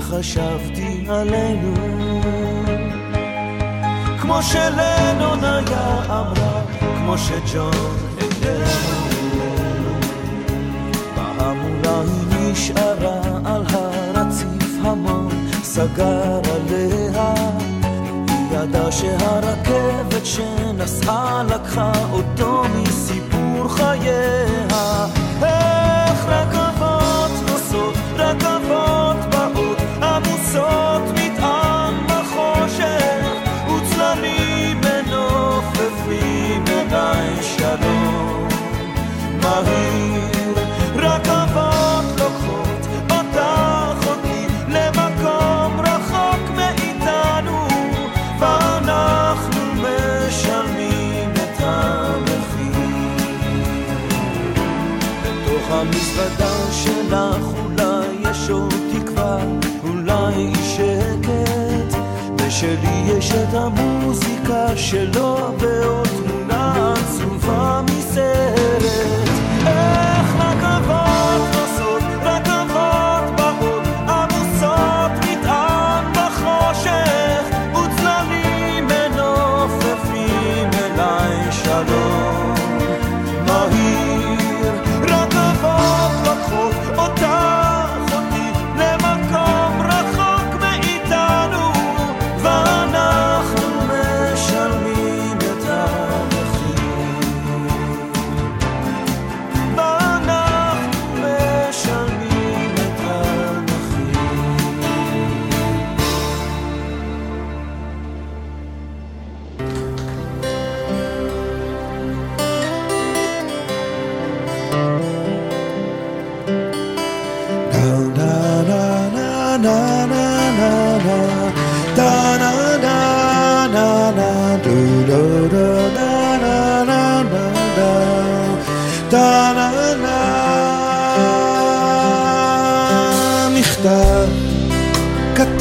חשבתי 0.00 1.06
עלינו. 1.08 1.74
כמו 4.20 4.42
שלנון 4.42 5.44
היה 5.44 6.04
אמרה, 6.04 6.62
כמו 6.98 7.18
שג'ון 7.18 7.96
איננו. 8.18 8.93
היא 12.00 12.52
נשארה 12.52 13.20
על 13.44 13.62
הרציף 13.68 14.74
המון, 14.82 15.28
סגר 15.62 16.40
עליה. 16.54 17.34
היא 18.28 18.58
ידעה 18.58 18.92
שהרכבת 18.92 20.26
שנסעה 20.26 21.42
לקחה 21.42 21.92
אותו 22.12 22.62
מסיפור 22.76 23.68
חייה. 23.68 25.06
איך 25.42 26.26
רכבות 26.26 27.30
נוסעות, 27.50 27.94
רכבות 28.16 29.16
באות, 29.30 29.78
עמוסות 30.02 31.02
מטען 31.14 31.94
בחושך. 32.06 33.24
וצללים 33.66 34.80
מנופפים 34.80 36.64
אליי 36.68 37.42
שלום 37.42 38.48
מהיר 39.42 39.83
בתוך 56.16 56.54
המזוודה 56.74 57.32
שלך 57.34 57.44
אולי 57.64 58.30
יש 58.30 58.50
עוד 58.50 58.74
תקווה 58.92 59.38
אולי 59.84 60.52
שקט. 60.62 61.98
ושלי 62.38 63.16
יש 63.18 63.32
את 63.32 63.54
המוזיקה 63.54 64.76
שלו 64.76 65.54
ועוד 65.58 66.08
תמונה 66.08 66.94
עצובה 66.94 67.80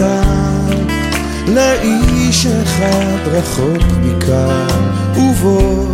קטן 0.03 0.77
לאיש 1.47 2.47
אחד 2.47 3.27
רחוק 3.27 3.83
מכאן 4.03 4.91
ובו 5.15 5.87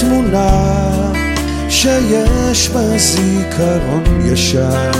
תמונה 0.00 0.80
שיש 1.68 2.68
בה 2.68 2.98
זיכרון 2.98 4.20
ישן. 4.24 4.90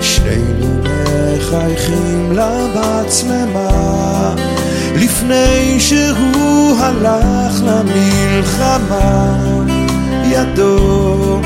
שנינו 0.00 0.82
מחייכים 0.82 2.32
למצלמה 2.32 3.68
לפני 4.94 5.80
שהוא 5.80 6.76
הלך 6.80 7.62
למלחמה. 7.62 9.36
ידו 10.24 11.40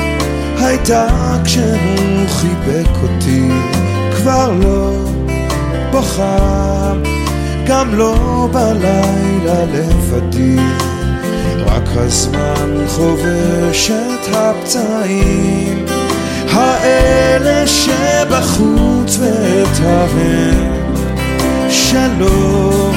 הייתה 0.59 1.07
כשהוא 1.45 2.29
חיבק 2.29 2.89
אותי 3.03 3.49
כבר 4.17 4.53
לא 4.63 5.02
בוכה, 5.93 6.93
גם 7.67 7.95
לא 7.95 8.49
בלילה 8.53 9.65
לבדי, 9.73 10.57
רק 11.67 11.83
הזמן 11.97 12.85
חובש 12.89 13.91
את 13.91 14.35
הפצעים, 14.35 15.85
האלה 16.53 17.67
שבחוץ 17.67 19.19
ואת 19.21 19.81
ההם 19.85 20.95
שלא 21.71 22.91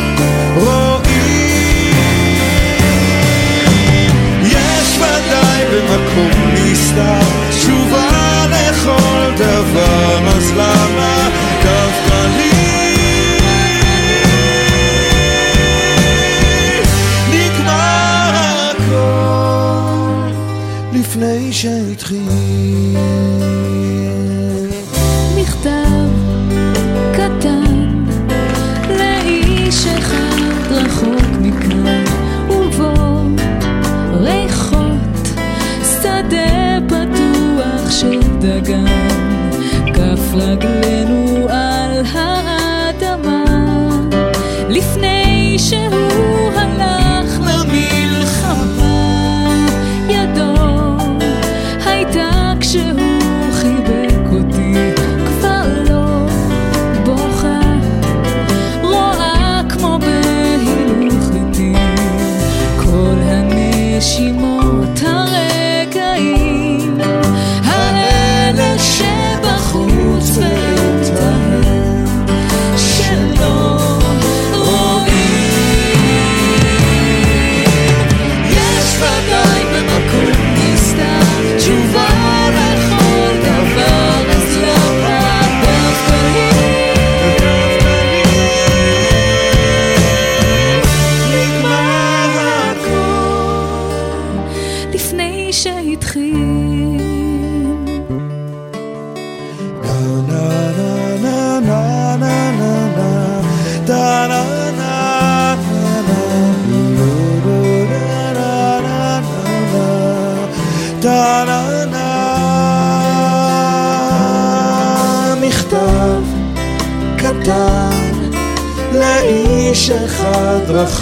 רואים. 0.55 1.95
יש 4.43 4.97
ודאי 4.97 5.63
במקום 5.71 6.31
נסתר 6.53 7.19
תשובה 7.49 8.45
לכל 8.49 9.31
דבר, 9.37 10.27
אז 10.37 10.51
למה 10.51 11.24
מכתב 21.55 22.15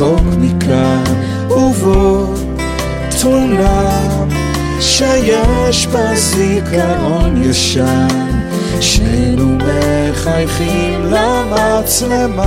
רחוק 0.03 0.27
מכאן 0.39 1.03
ובו 1.49 2.33
תמונה 3.21 3.99
שיש 4.79 5.87
בה 5.87 6.15
זיכרון 6.15 7.43
ישן. 7.43 8.07
שנינו 8.81 9.57
מחייכים 9.57 11.05
למצלמה 11.11 12.42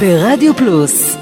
ברדיו 0.00 0.54
פלוס 0.56 1.16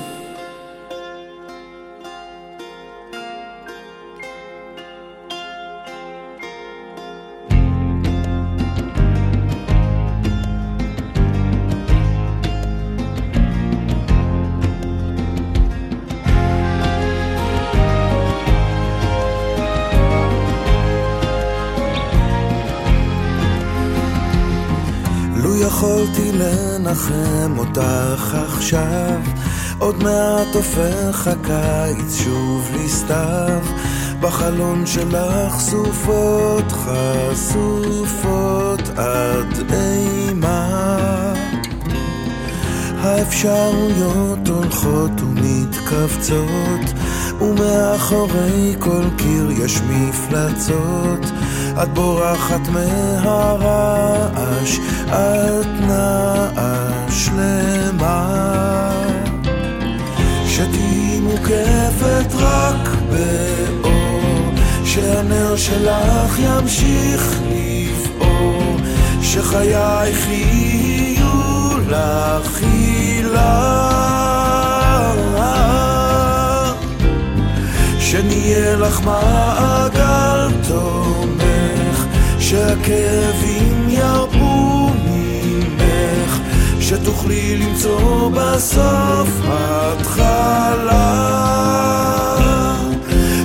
הופך 31.19 31.28
הקיץ 31.28 32.20
שוב 32.24 32.70
לסתיו, 32.74 33.61
בחלון 34.20 34.86
שלך 34.86 35.59
סופות 35.59 36.73
חשופות 36.73 38.81
עד 38.97 39.73
אימה. 39.73 41.35
האפשרויות 43.01 44.49
הולכות 44.49 45.20
ומתכווצות, 45.20 46.93
ומאחורי 47.40 48.74
כל 48.78 49.05
קיר 49.16 49.51
יש 49.51 49.81
מפלצות. 49.89 51.27
את 51.82 51.95
בורחת 51.95 52.69
מהרעש, 52.69 54.78
את 55.07 55.81
נאה 55.81 56.89
שלמה. 57.11 58.88
מוקפת 61.48 62.34
רק 62.34 62.88
באור, 63.10 64.52
שהנר 64.84 65.56
שלך 65.56 66.38
ימשיך 66.38 67.40
לבעור, 67.50 68.76
שחייך 69.22 70.28
יהיו 70.28 71.78
לך 71.88 72.60
הילה. 72.62 73.88
שנהיה 78.00 78.76
לך 78.76 79.00
מעגל 79.00 80.48
תומך, 80.68 82.04
שהכאבים 82.38 83.88
ירפו 83.88 84.90
ממך, 85.04 86.38
שתוכלי 86.80 87.56
למצוא 87.56 88.30
בסוף 88.30 89.28
התחלה. 90.48 91.08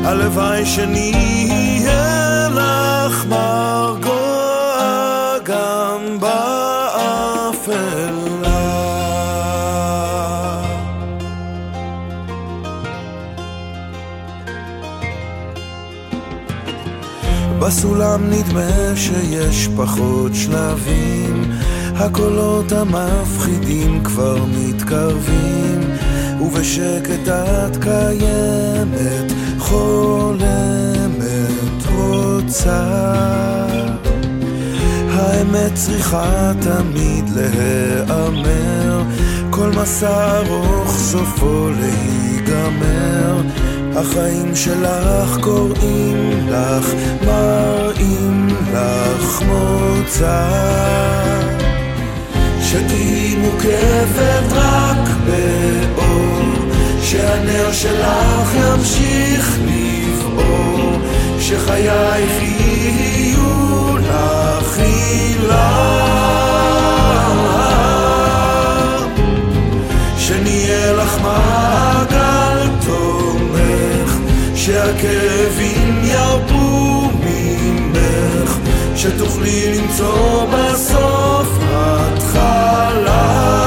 הלוואי 0.06 0.66
שנהיה 0.66 2.48
לך 2.50 3.26
מרגוע 3.26 4.14
גם 5.44 6.18
באפלה. 6.20 6.44
בסולם 17.60 18.30
נדמה 18.30 18.96
שיש 18.96 19.70
פחות 19.78 20.32
שלבים, 20.36 21.52
הקולות 21.96 22.72
המפחידים 22.72 24.04
כבר 24.04 24.46
מתקרבים, 24.46 25.83
ובשקט 26.44 27.28
את 27.28 27.78
קיימת, 27.78 29.32
חולמת, 29.60 31.24
רוצה. 31.96 32.84
האמת 35.10 35.74
צריכה 35.74 36.52
תמיד 36.62 37.30
להיאמר, 37.36 39.04
כל 39.50 39.70
מסע 39.70 40.38
ארוך 40.38 40.98
סופו 40.98 41.70
להיגמר. 41.80 43.42
החיים 43.96 44.56
שלך 44.56 45.38
קוראים 45.42 46.48
לך, 46.50 46.94
מראים 47.26 48.48
לך 48.74 49.42
מוצא. 49.42 50.50
שתהי 52.74 53.36
מוקפת 53.36 54.52
רק 54.52 55.10
באור, 55.26 56.42
שהנר 57.02 57.72
שלך 57.72 58.56
ימשיך 58.56 59.58
לבעור, 59.66 61.00
שחייך 61.40 62.32
יהיו 62.42 63.98
לך 63.98 64.78
הילה, 64.78 65.70
שנהיה 70.18 70.94
לך 70.94 71.18
מעגל 71.22 72.68
תומך, 72.86 74.18
שהכאבים 74.56 76.02
ירפו 76.04 77.10
ממך. 77.26 78.73
שתוכלי 79.04 79.78
למצוא 79.78 80.46
בסוף 80.46 81.48
התחלה. 81.62 83.63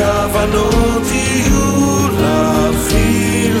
הכוונות 0.00 1.02
יהיו 1.12 2.08
לתחילה. 2.08 3.58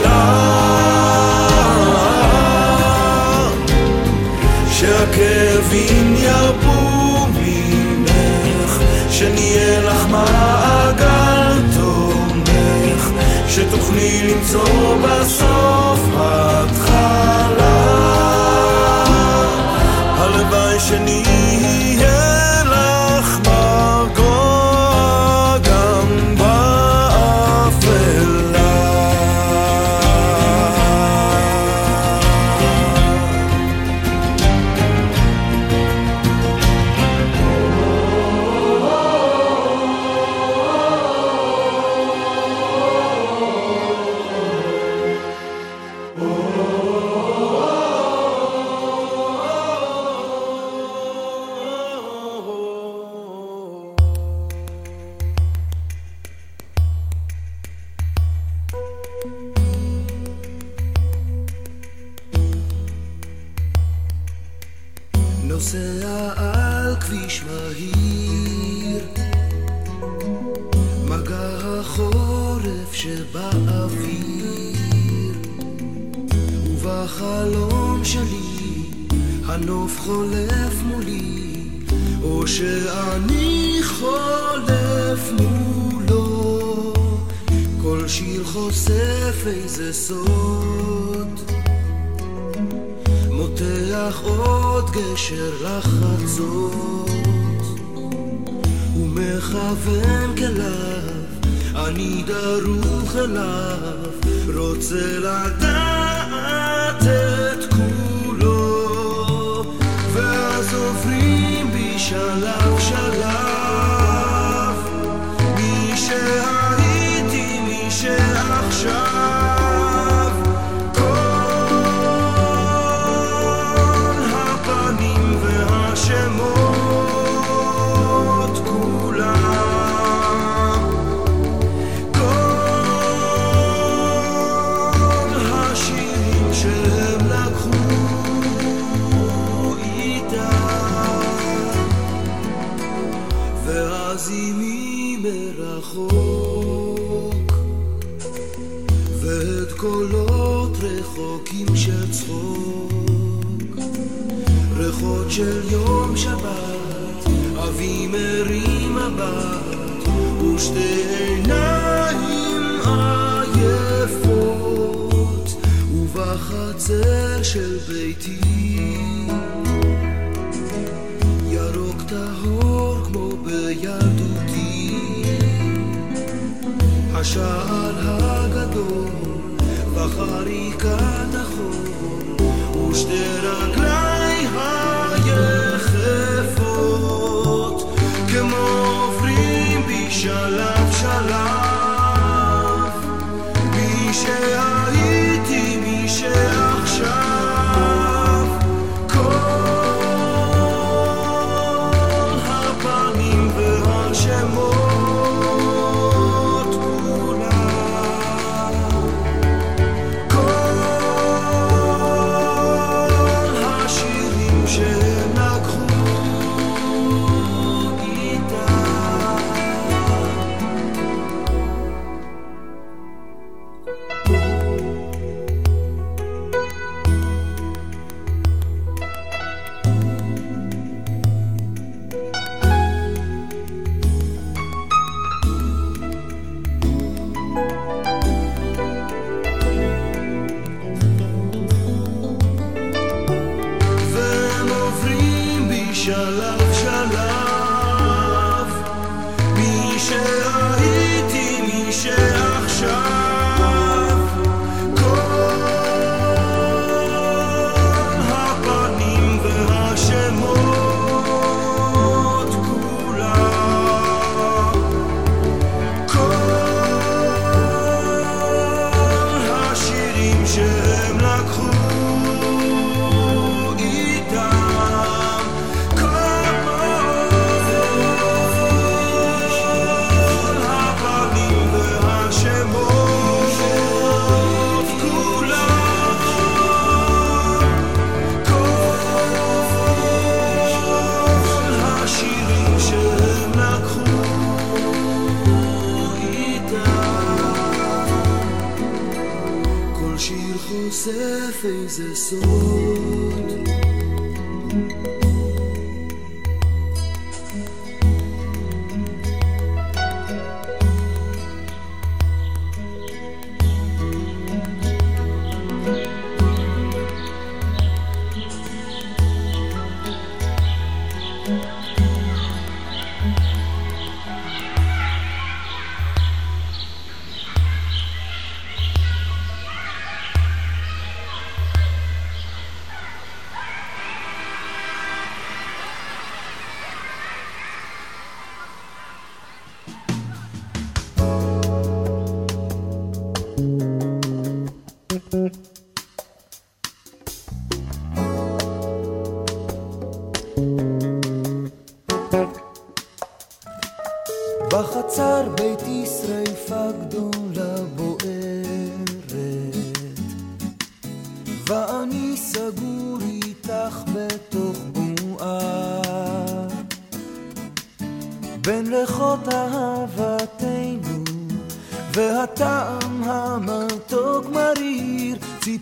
שהכאבים 4.72 6.14
ירפו 6.18 7.26
ממך 7.34 8.78
שנהיה 9.10 9.80
לך 9.80 10.06
מעגל 10.10 11.62
תומך 11.76 13.10
שתוכלי 13.48 14.22
למצוא 14.22 14.96
בסוף 15.02 15.97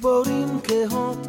ציפורים 0.06 0.60
כהות 0.64 1.25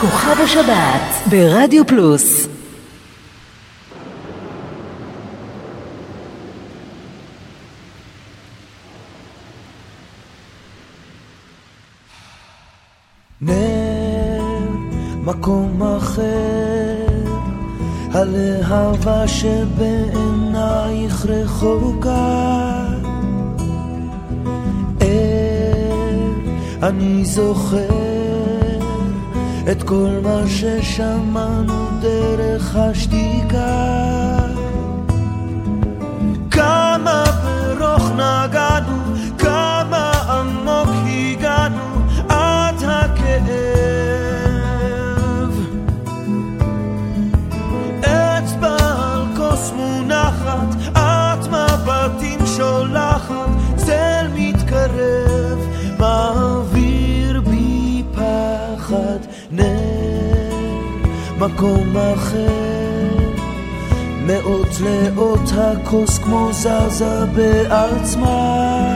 כוכב 0.00 0.40
השבת 0.44 1.28
ברדיו 1.30 1.86
פלוס 1.86 2.48
מקום 15.28 15.82
אחר, 15.82 17.06
הלהבה 18.12 19.28
שבעינייך 19.28 21.26
רחוקה. 21.26 22.86
ער, 25.00 26.32
אני 26.82 27.24
זוכר 27.24 28.27
את 29.70 29.82
כל 29.82 30.10
מה 30.22 30.42
ששמענו 30.46 31.86
דרך 32.00 32.76
השתיקה. 32.76 33.98
כמה 36.50 37.24
ברוך 37.78 38.10
נגענו, 38.10 39.02
כמה 39.38 40.12
עמוק 40.12 40.88
הגענו. 41.06 41.88
הכאב. 42.88 43.48
אצבע 48.00 48.76
על 48.98 49.22
כוס 49.36 49.72
מונחת, 49.76 50.74
את 50.92 51.46
מבטים 51.46 52.46
שולחת, 52.56 53.48
צל 53.76 54.26
מתקרב, 54.34 55.58
מעביר 55.98 56.27
מקום 61.48 61.96
אחר. 61.96 63.16
מאות 64.26 64.80
לאות 64.80 65.50
הכוס 65.56 66.18
כמו 66.18 66.48
זזה 66.52 67.24
בעצמה. 67.34 68.94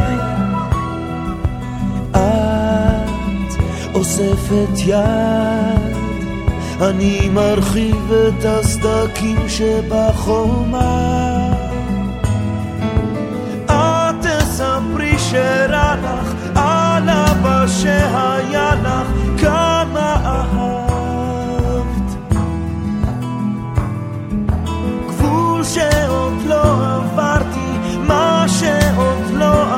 אוספת 3.95 4.79
יד, 4.87 5.97
אני 6.81 7.29
מרחיב 7.33 8.13
את 8.13 8.45
הסדקים 8.45 9.49
שבחומה. 9.49 11.49
את 13.67 14.15
תספרי 14.21 15.19
שרע 15.19 15.95
לך 15.97 16.35
על 16.55 17.09
אבא 17.09 17.67
שהיה 17.67 18.71
לך 18.83 19.32
לא 26.65 26.95
עברתי, 26.97 27.99
מה 27.99 28.45
שעוד 28.49 29.31
לא 29.33 29.63
אמרתי 29.63 29.72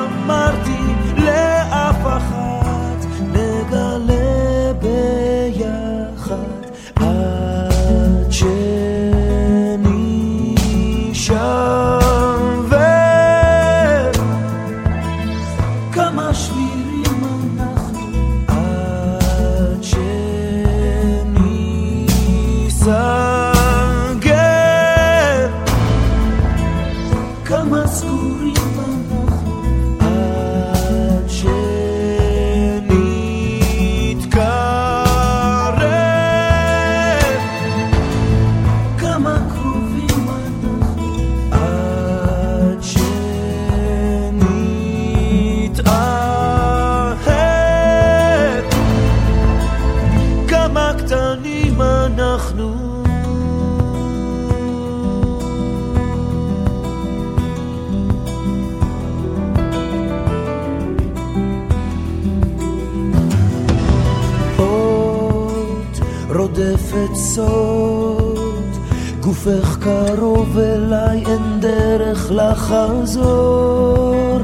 אליי, 70.95 71.23
אין 71.27 71.61
דרך 71.61 72.31
לחזור. 72.31 74.41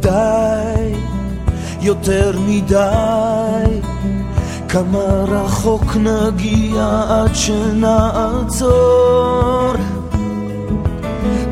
די, 0.00 0.94
יותר 1.80 2.32
מדי, 2.46 3.80
כמה 4.68 5.24
רחוק 5.28 5.96
נגיע 5.96 7.02
עד 7.08 7.34
שנעצור. 7.34 8.72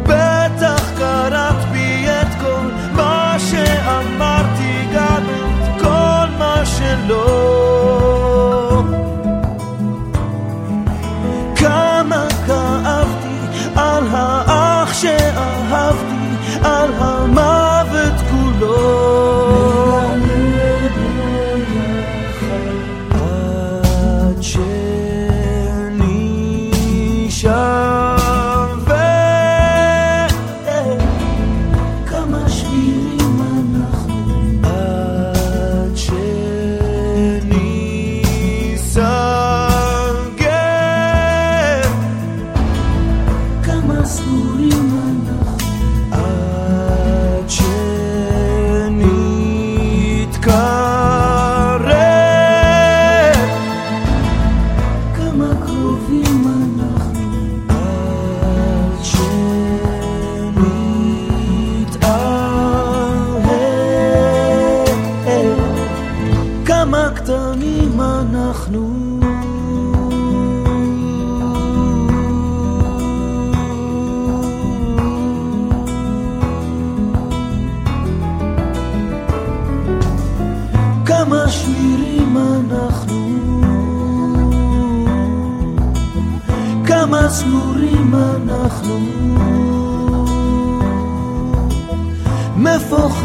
בטח 0.02 0.90
קראת 0.98 1.64
בי 1.72 2.06
את 2.08 2.34
כל 2.40 2.66
מה 2.92 3.36
שאמרתי, 3.38 4.86
גם 4.94 5.22
את 5.22 5.82
כל 5.82 6.26
מה 6.38 6.62
שלא. 6.64 8.35
שאהבתי, 15.00 16.58
על 16.64 16.90
המוות 16.98 17.55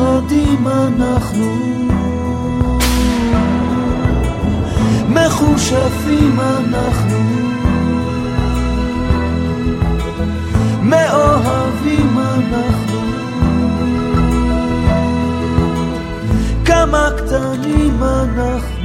מפוחדים 0.01 0.67
אנחנו. 0.67 1.51
מחושפים 5.09 6.39
אנחנו. 6.39 7.17
מאוהבים 10.81 12.17
אנחנו. 12.17 12.99
כמה 16.65 17.09
קטנים 17.17 18.03
אנחנו 18.03 18.80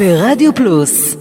ברדיו 0.00 0.54
פלוס 0.54 1.16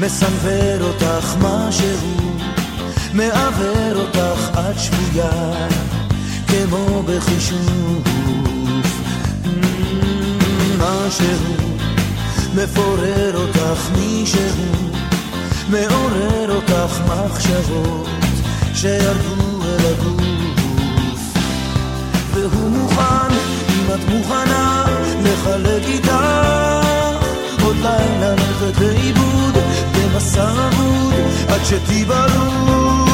מסנוור 0.00 0.82
אותך 0.82 1.36
משהו, 1.40 1.96
מעוור 3.14 3.94
אותך 3.94 4.50
עד 4.54 4.78
שבויה, 4.78 5.68
כמו 6.46 7.02
בחישוב. 7.06 8.02
משהו 10.78 11.69
מפורר 12.54 13.36
אותך 13.36 13.90
מישהו, 13.98 14.40
מעורר 15.68 16.54
אותך 16.54 17.00
מחשבות 17.06 18.08
שירדו 18.74 19.62
אל 19.64 19.86
הגוף. 19.86 21.20
והוא 22.34 22.70
מוכן, 22.70 23.34
אם 23.68 23.94
את 23.94 24.08
מוכנה, 24.08 24.84
לחלק 25.22 25.82
איתה 25.84 26.80
עוד 27.64 27.76
לילה 27.76 28.34
ללכת 28.34 28.80
לאיבוד 28.80 29.54
במסע 29.94 30.48
עמוד, 30.48 31.14
עד 31.48 31.60
שתיבלו 31.64 33.09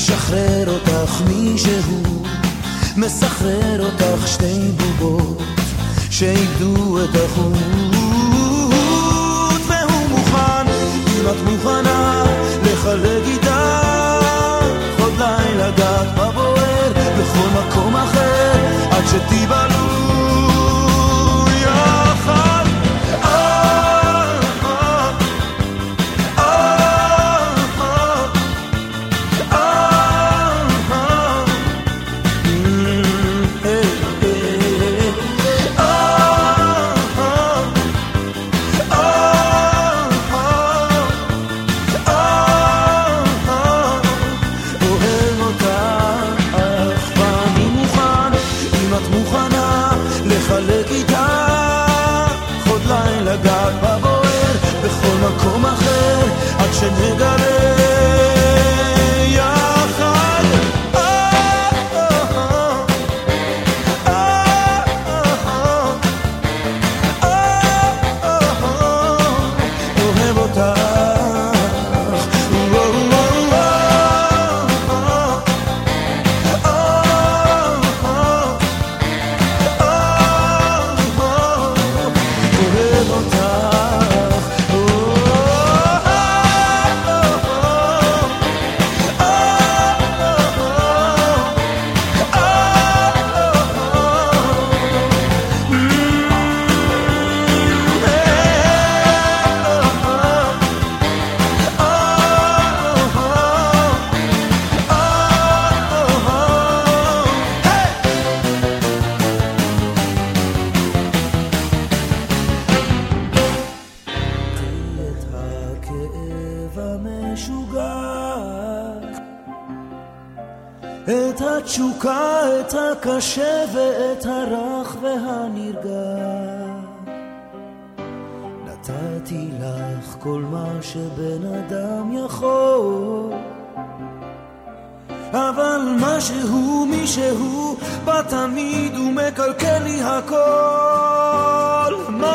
משחרר 0.00 0.64
אותך 0.68 1.22
מישהו 1.28 2.02
מסחרר 2.96 3.84
אותך 3.84 4.28
שתי 4.28 4.70
בובות 4.76 5.42
שאיבדו 6.10 7.04
את 7.04 7.14
החוט 7.14 7.56
והוא 9.68 10.08
מוכן 10.10 10.66
אם 11.06 11.26
את 11.30 11.42
מוכנה 11.44 12.24
לחלק 12.62 13.22
איתה 13.26 13.80
עוד 14.98 15.12
לילה 15.18 15.70
גת 15.70 16.08
בבוער 16.14 16.92
בכל 17.20 17.48
מקום 17.60 17.96
אחר 17.96 18.52
עד 18.90 19.04
שתיבלו 19.06 19.79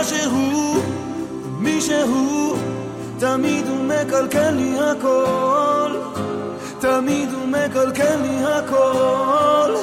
הכל. 0.05 0.15
משהו, 0.15 0.83
מישהו, 1.59 2.55
תמיד 3.19 3.67
הוא 3.67 3.83
מקלקל 3.83 4.51
לי 4.51 4.77
הכל. 4.79 5.91
תמיד 6.79 7.33
הוא 7.33 7.47
מקלקל 7.47 8.15
לי 8.21 8.43
הכל. 8.45 9.75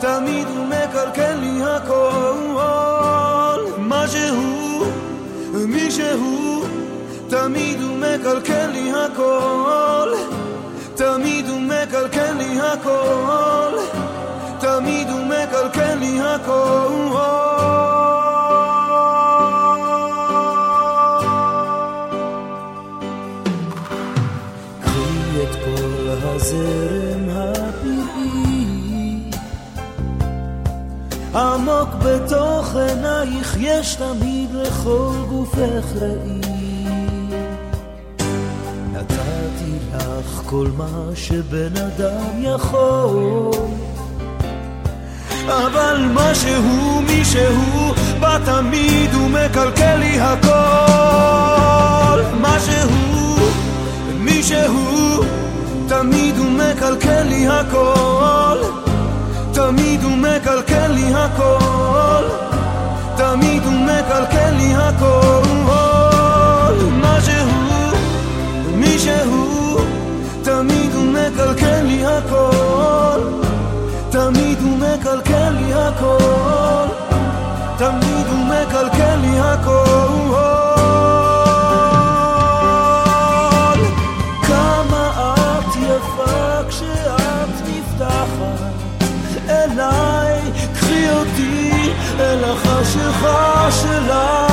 תמיד 0.00 0.46
הוא 0.48 0.66
מקלקל 0.66 1.34
לי 1.34 1.62
הכל 1.62 3.60
מה 3.78 4.08
שהוא, 4.08 4.86
מי 5.52 5.90
שהוא 5.90 6.64
תמיד 7.28 7.82
הוא 7.82 7.96
מקלקל 7.96 8.66
לי 8.66 8.92
הכל 8.92 10.08
תמיד 10.94 11.48
הוא 11.48 11.60
מקלקל 11.60 12.32
לי 12.32 12.60
הכל 12.60 13.78
תמיד 14.60 15.10
הוא 15.10 15.24
מקלקל 15.24 15.94
לי 15.94 16.20
הכל 16.20 17.63
בתוך 32.04 32.76
עינייך 32.76 33.56
יש 33.60 33.94
תמיד 33.94 34.50
לכל 34.52 35.12
גופך 35.28 35.84
ראי. 36.00 36.40
נתתי 38.92 39.78
לך 39.94 40.42
כל 40.46 40.66
מה 40.76 41.10
שבן 41.14 41.76
אדם 41.76 42.42
יכול. 42.42 43.50
אבל 45.46 46.06
משהו, 46.14 47.00
מישהו, 47.06 47.94
בא 48.20 48.38
תמיד 48.44 49.14
ומקלקל 49.14 49.96
לי 49.96 50.20
הכל. 50.20 50.60
משהו, 52.40 53.36
מישהו, 54.18 55.24
תמיד 55.88 56.36
הוא 56.36 56.50
מקלקל 56.50 57.22
לי 57.22 57.48
הכל. 57.48 58.83
תמיד 59.54 60.02
הוא 60.02 60.16
מקלקל 60.16 60.86
לי 60.88 61.14
הכל. 61.14 62.24
תמיד 63.16 63.62
הוא 63.64 63.72
מקלקל 63.72 64.50
לי 64.50 64.74
הכל. 64.74 65.42
מה 66.90 67.18
שהוא, 67.20 67.98
מי 68.74 68.98
שהוא 68.98 69.80
תמיד 70.42 70.94
הוא 70.94 71.04
מקלקל 71.04 71.82
לי 71.82 72.06
הכל. 72.06 73.20
תמיד 74.10 74.58
הוא 74.62 74.78
מקלקל 74.78 75.50
לי 75.50 75.74
הכל. 75.74 76.86
תמיד 77.76 78.26
הוא 78.30 78.38
מקלקל 78.38 79.16
לי 79.16 79.40
הכל 79.40 80.73
אותי 91.14 91.92
אל 92.20 92.44
החשיכה 92.44 93.68
שלך, 93.70 94.52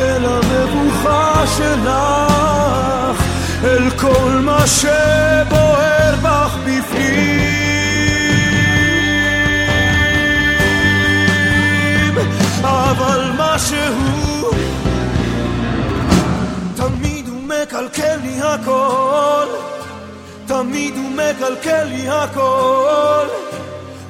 אל 0.00 0.24
המבוכה 0.24 1.44
שלך, 1.56 3.22
אל 3.64 3.90
כל 3.90 4.40
מה 4.40 4.66
שבוער 4.66 6.14
בך 6.22 6.56
בפנים. 6.64 7.56
אבל 12.62 13.30
משהו 13.38 14.50
תמיד 16.76 17.28
הוא 17.28 17.42
מקלקל 17.42 18.16
לי 18.22 18.40
הכל 18.42 19.46
תמיד 20.46 20.94
הוא 20.96 21.10
מקלקל 21.10 21.84
לי 21.84 22.08
הכל 22.08 23.26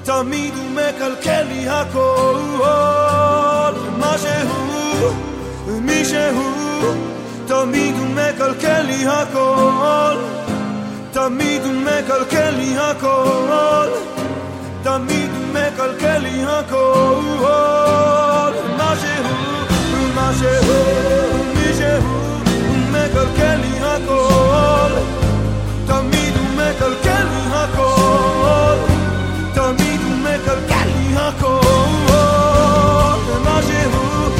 תמיד 0.06 0.54
הוא 0.54 0.70
מקלקל 0.70 1.42
לי 1.42 1.68
הכל. 1.68 2.36
מה 3.98 4.18
שהוא, 4.18 5.12
מי 5.80 6.04
שהוא 6.04 6.94
תמיד 7.46 7.94
הוא 7.98 8.06
מקלקל 8.06 8.82
לי 8.82 9.06
הכל. 9.06 10.16
תמיד 11.16 11.62
מקלקל 11.66 12.50
לי 12.50 12.76
הכל, 12.78 13.88
תמיד 14.82 15.30
מקלקל 15.52 16.18
לי 16.18 16.42
הכל, 16.42 17.20
מה 18.76 18.94
שהוא, 19.00 20.14
מה 20.14 20.32
שהוא, 20.38 21.44
מי 21.54 21.74
שהוא, 21.78 22.38
מקלקל 22.90 23.56
לי 23.56 23.80
הכל, 23.80 24.92
תמיד 25.86 26.36
הוא 26.36 26.48
מקלקל 26.54 27.24
לי 27.24 27.42
הכל, 27.52 28.76
תמיד 29.54 29.95
הוא 30.36 30.42
מקלקל 30.42 30.88
לי 30.96 31.16
הכל, 31.16 31.60
מה 33.44 33.60
שהוא, 33.62 34.30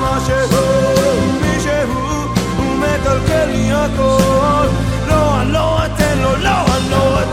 מה 0.00 0.18
שהוא, 0.26 1.40
מי 1.40 1.60
שהוא, 1.60 2.26
הוא 2.56 2.76
מקלקל 2.76 3.44
לי 3.46 3.72
הכל, 3.72 4.66
לא, 5.08 5.40
אני 5.40 5.52
לא 5.52 5.86
אתן 5.86 6.18
לו, 6.18 6.36
לא, 6.36 6.50
אני 6.76 6.90
לא 6.90 7.22
אתן 7.22 7.25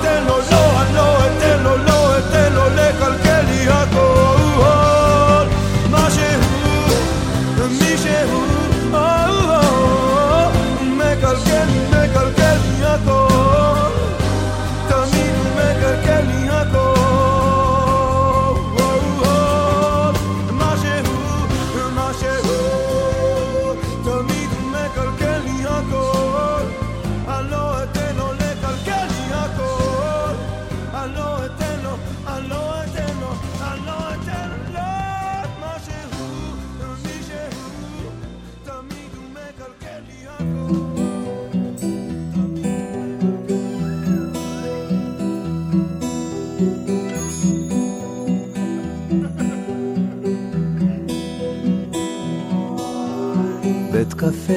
בית 53.94 54.14
קפה, 54.14 54.54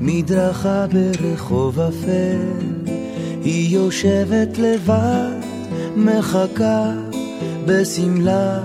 מדרכה 0.00 0.86
ברחוב 0.92 1.80
אפל, 1.80 2.38
היא 3.44 3.74
יושבת 3.74 4.58
לבד, 4.58 5.40
מחכה 5.96 6.92
בשמלה, 7.66 8.60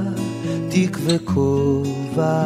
תיק 0.70 0.98
וכובע, 1.06 2.46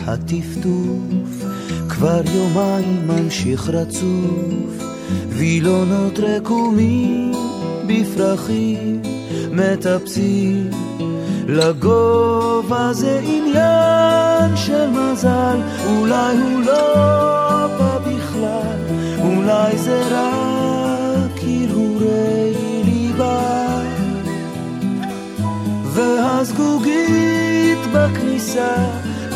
הטפטוף, 0.00 1.44
כבר 1.88 2.20
יומיים 2.34 3.06
ממשיך 3.06 3.68
רצוף, 3.68 4.84
וילונות 5.28 6.18
רקומים 6.18 7.32
בפרחים 7.86 9.02
מטפסים 9.52 10.70
לגובה 11.48 12.92
זה 12.92 13.20
עניין 13.22 14.56
של 14.56 14.90
מזל, 14.90 15.58
אולי 15.86 16.36
הוא 16.36 16.60
לא 16.60 17.66
בא 17.78 17.98
בכלל, 17.98 18.78
אולי 19.18 19.78
זה 19.78 20.02
רק 20.10 21.40
הרהורי 21.42 22.54
ליבה. 22.84 23.82
והזגוגית 25.84 27.78
בכניסה, 27.92 28.76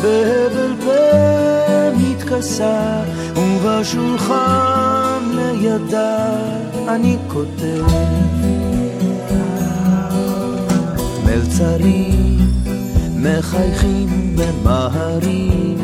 בהבל 0.01 0.73
פה 0.83 0.91
מתכסה, 1.97 3.03
ובשולחן 3.35 5.23
לידה 5.35 6.29
אני 6.87 7.17
כותב. 7.27 8.42
מלצרים 11.33 12.37
מחייכים 13.15 14.35
במהרים 14.35 15.77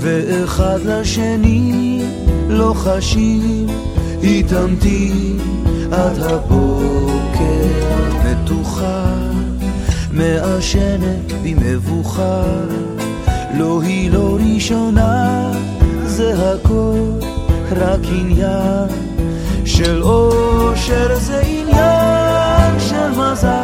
ואחד 0.00 0.78
לשני 0.84 2.02
לוחשים 2.48 3.66
התעמתי 4.24 5.12
עד 5.92 6.18
הבוקר. 6.22 7.14
מתוחה 8.24 9.14
מעשנת 10.10 11.32
במבוכה 11.42 12.42
לא 13.54 13.82
היא 13.82 14.10
לא 14.10 14.38
ראשונה 14.40 15.50
זה 16.04 16.52
הכל 16.52 16.98
רק 17.70 18.00
עניין 18.12 18.88
של 19.64 20.02
אושר 20.02 21.18
זה 21.18 21.40
עניין 21.40 22.80
של 22.80 23.10
מזל 23.10 23.63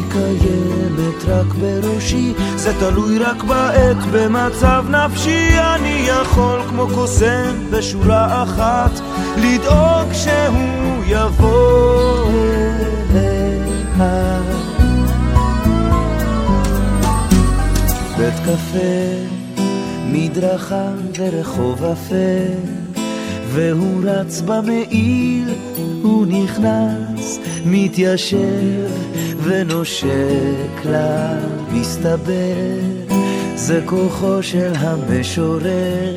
קיימת 0.11 1.25
רק 1.27 1.53
בראשי, 1.53 2.33
זה 2.55 2.73
תלוי 2.79 3.17
רק 3.17 3.43
בעת, 3.43 3.97
במצב 4.11 4.85
נפשי. 4.89 5.59
אני 5.75 6.07
יכול 6.07 6.61
כמו 6.69 6.87
קוסם 6.95 7.55
בשורה 7.71 8.43
אחת, 8.43 8.91
לדאוג 9.37 10.13
שהוא 10.13 11.03
יבוא 11.07 12.29
אליה. 13.13 14.41
בית 18.17 18.39
קפה, 18.45 19.25
מדרכה 20.05 20.89
ורחוב 21.19 21.83
אפל, 21.83 23.01
והוא 23.47 24.03
רץ 24.03 24.41
במעיל, 24.41 25.49
הוא 26.01 26.25
נכנס, 26.25 27.39
מתיישב 27.65 29.10
ונושק 29.51 30.85
לה, 30.85 31.33
מסתבר, 31.71 32.79
זה 33.55 33.81
כוחו 33.85 34.43
של 34.43 34.73
המשורר, 34.77 36.15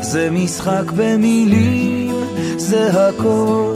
זה 0.00 0.30
משחק 0.30 0.92
במילים, 0.96 2.14
זה 2.56 3.08
הכל 3.08 3.74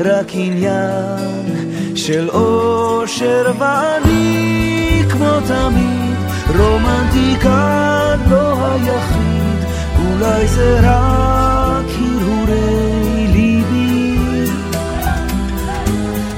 רק 0.00 0.26
עניין 0.32 1.46
של 1.94 2.28
אושר 2.30 3.52
ואני 3.58 5.02
כמו 5.10 5.40
תמיד, 5.46 6.16
רומנטיקה 6.58 8.14
לא 8.30 8.66
היחיד, 8.66 9.68
אולי 9.98 10.48
זה 10.48 10.80
רק 10.82 11.86
הרהורי 11.86 13.26
ליבי. 13.32 14.16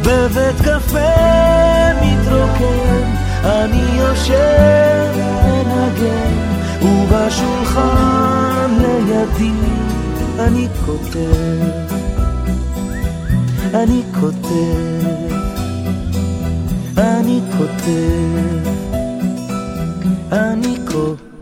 בבית 0.02 0.60
קפה 0.60 1.81
מתרוקן, 2.32 3.14
אני 3.44 3.98
יושב 3.98 5.12
מנגן, 5.44 6.34
ובשולחן 6.82 8.70
לידי 8.80 9.52
אני 10.38 10.68
כותב, 10.86 11.60
אני 13.74 14.02
כותב, 14.20 15.12
אני 16.98 17.40
כותב, 17.59 18.68
אני 20.32 20.76
כותב. 20.86 21.32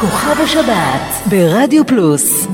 כוכב 0.00 0.40
השבת 0.44 1.28
ברדיו 1.30 1.86
פלוס 1.86 2.46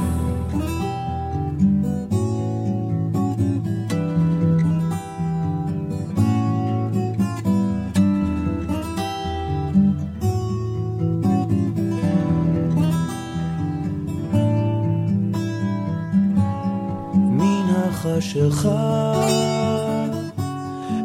החשיכה 18.47 19.12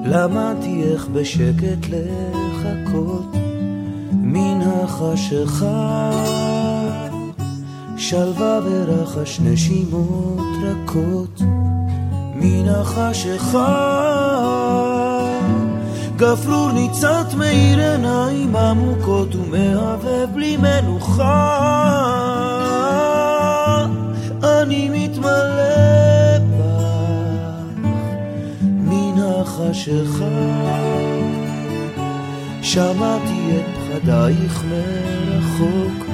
למדתי 0.06 0.84
איך 0.84 1.08
בשקט 1.08 1.90
לחכות 1.90 3.36
מן 4.12 4.60
החשיכה 4.62 6.12
שלווה 7.98 8.60
ורחש 8.66 9.40
נשימות 9.40 10.40
רכות 10.64 11.42
מן 12.36 12.70
החשיכה 12.70 14.02
גפרור 16.18 16.72
ניצת 16.72 17.34
מאיר 17.38 17.80
עיניים 17.80 18.56
עמוקות 18.56 19.36
ומהבהב 19.36 20.30
בלי 20.34 20.58
מנוחה. 20.58 21.82
אני 24.44 24.90
החשיכה 29.72 30.26
שמעתי 32.62 33.42
את 33.56 33.66
פחדייך 33.78 34.64
מרחוק 34.70 36.06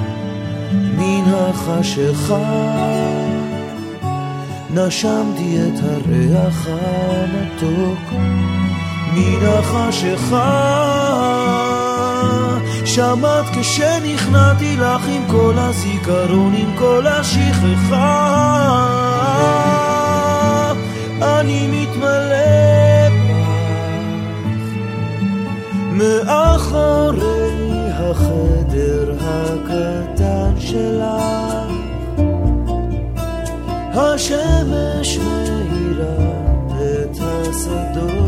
מן 0.72 1.24
החשיכה. 1.26 2.36
נשמתי 4.70 5.58
את 5.58 5.80
הריח 5.82 6.66
המתוק 6.68 8.12
מן 9.14 9.46
החשיכה. 9.46 10.84
שמעת 12.84 13.44
כשנכנעתי 13.60 14.76
לך 14.76 15.02
עם 15.08 15.22
כל 15.30 15.54
הזיכרון, 15.56 16.54
עם 16.54 16.76
כל 16.78 17.06
השכחה. 17.06 18.38
אני 21.22 21.66
מתמלא 21.66 22.77
מאחורי 25.98 27.90
החדר 27.92 29.12
הקטן 29.20 30.54
שלך 30.58 31.72
השמש 33.94 35.18
מאירה 35.18 36.30
את 36.76 37.18
השדות. 37.20 38.18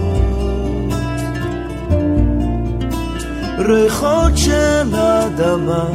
ריחות 3.58 4.32
של 4.36 4.94
אדמה 4.94 5.88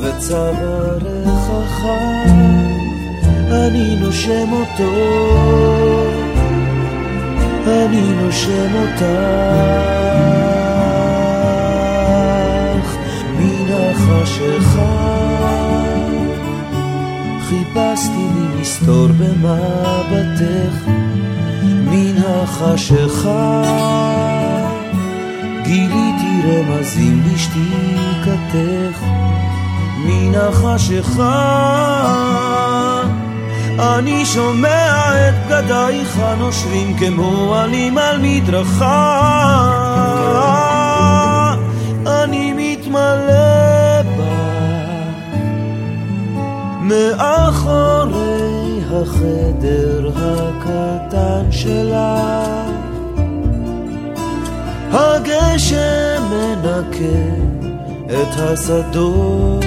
וצווארך 0.00 1.50
החם, 1.50 2.30
אני 3.50 3.96
נושם 4.00 4.52
אותו, 4.52 4.92
אני 7.66 8.12
נושם 8.22 8.74
אותך 8.74 10.00
מן 13.90 13.96
החשיכה. 13.96 14.90
חיפשתי 17.48 18.26
לי 18.34 18.60
מסתור 18.60 19.06
במבטך 19.06 20.74
מן 21.62 22.22
החשיכה. 22.26 23.62
גיליתי 25.64 26.42
רמזים 26.44 27.22
בשתיקתך 27.24 29.00
מן 30.04 30.34
החשיכה 30.34 31.70
אני 33.78 34.26
שומע 34.26 35.28
את 35.28 35.34
בגדייך 35.50 36.18
הנושרים 36.18 36.96
כמו 36.98 37.54
עלים 37.54 37.98
על 37.98 38.18
מדרכה 38.22 39.20
אני 42.06 42.52
מתמלא 42.56 43.49
מאחורי 46.90 48.80
החדר 48.92 50.10
הקטן 50.16 51.46
שלך. 51.50 51.96
הגשם 54.92 56.22
מנקה 56.30 57.30
את 58.06 58.38
השדות. 58.38 59.64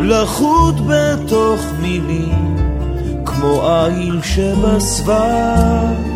לחוט 0.00 0.74
בתוך 0.86 1.60
מילים 1.82 2.56
כמו 3.24 3.68
עיל 3.68 4.20
שבסבך. 4.22 6.06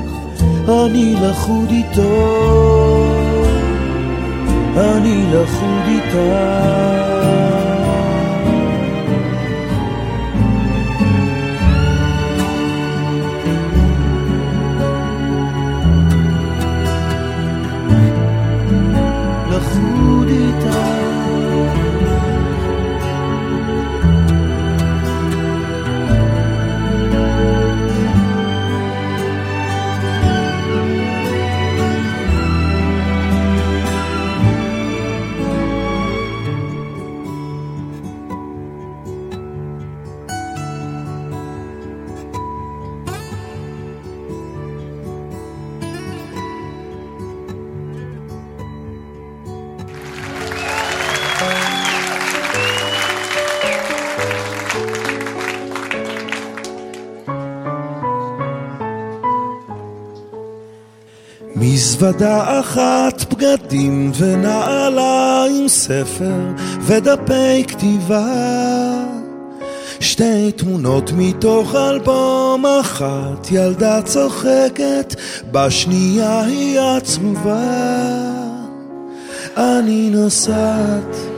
אני 0.68 1.14
לחוד 1.22 1.70
איתו 1.70 2.60
אני 4.76 5.24
לחוד 5.32 5.86
איתך 5.88 7.09
מזוודה 62.00 62.60
אחת, 62.60 63.34
בגדים 63.34 64.12
ונעליים, 64.18 65.68
ספר 65.68 66.40
ודפי 66.80 67.64
כתיבה. 67.64 68.26
שתי 70.00 70.52
תמונות 70.52 71.12
מתוך 71.16 71.74
אלבום 71.74 72.64
אחת, 72.80 73.48
ילדה 73.50 74.02
צוחקת, 74.02 75.14
בשנייה 75.52 76.42
היא 76.42 76.80
עצובה. 76.80 77.58
אני 79.56 80.10
נוסעת 80.10 81.29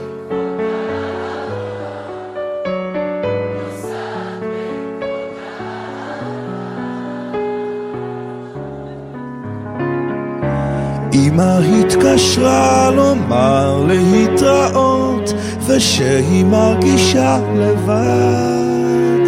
אמא 11.27 11.59
התקשרה 11.79 12.91
לומר 12.91 13.83
להתראות 13.87 15.33
ושהיא 15.67 16.45
מרגישה 16.45 17.39
לבד. 17.55 19.27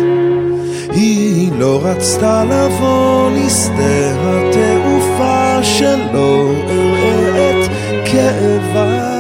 היא 0.92 1.52
לא 1.58 1.80
רצתה 1.84 2.44
לבוא 2.44 3.30
לשדה 3.32 4.12
התעופה 4.22 5.64
שלא 5.64 6.52
אראה 6.70 7.64
את 7.64 7.70
כאבה. 8.06 9.16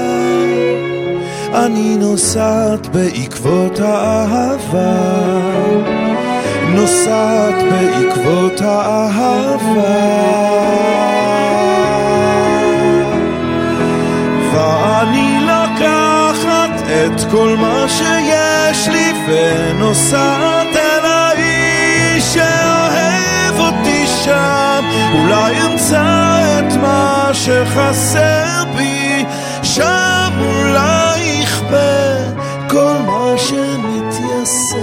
אני 1.53 1.97
נוסעת 1.97 2.87
בעקבות 2.87 3.79
האהבה. 3.79 4.95
נוסעת 6.75 7.55
בעקבות 7.71 8.61
האהבה 8.61 10.35
ואני 14.55 15.39
לקחת 15.41 16.81
את 16.87 17.31
כל 17.31 17.55
מה 17.57 17.85
שיש 17.87 18.87
לי 18.87 19.13
ונוסעת 19.27 20.75
אל 20.75 21.05
האיש 21.05 22.23
שאוהב 22.23 23.59
אותי 23.59 24.07
שם 24.23 24.85
אולי 25.13 25.53
אמצא 25.61 26.59
את 26.59 26.73
מה 26.81 27.29
שחסר 27.33 28.63
בי 28.77 29.25
שם 29.63 30.31
אולי 30.39 31.19
יכפה 31.19 32.15
כל 32.69 32.93
מה 33.05 33.33
שמתייסר 33.37 34.75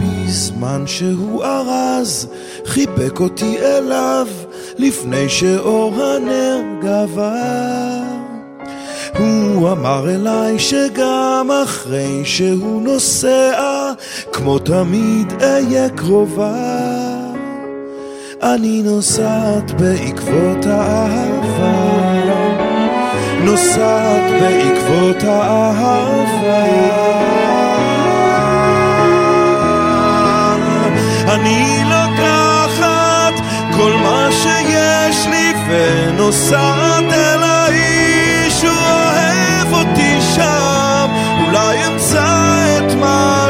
בזמן 0.00 0.86
שהוא 0.86 1.44
ארז, 1.44 2.28
חיבק 2.66 3.20
אותי 3.20 3.58
אליו, 3.58 4.26
לפני 4.78 5.28
שאור 5.28 5.94
הנר 6.02 6.60
גבר. 6.82 8.19
הוא 9.54 9.70
אמר 9.70 10.10
אליי 10.10 10.58
שגם 10.58 11.48
אחרי 11.64 12.20
שהוא 12.24 12.82
נוסע, 12.82 13.92
כמו 14.32 14.58
תמיד 14.58 15.32
אהיה 15.42 15.88
קרובה. 15.88 16.54
אני 18.42 18.82
נוסעת 18.82 19.70
בעקבות 19.70 20.66
האהבה, 20.66 22.00
נוסעת 23.44 24.30
בעקבות 24.40 25.22
האהבה. 25.22 27.00
אני 31.28 31.84
לוקחת 31.84 33.34
כל 33.76 33.92
מה 33.92 34.28
שיש 34.32 35.26
לי 35.26 35.52
ונוסעת 35.68 37.12
אל 37.12 37.49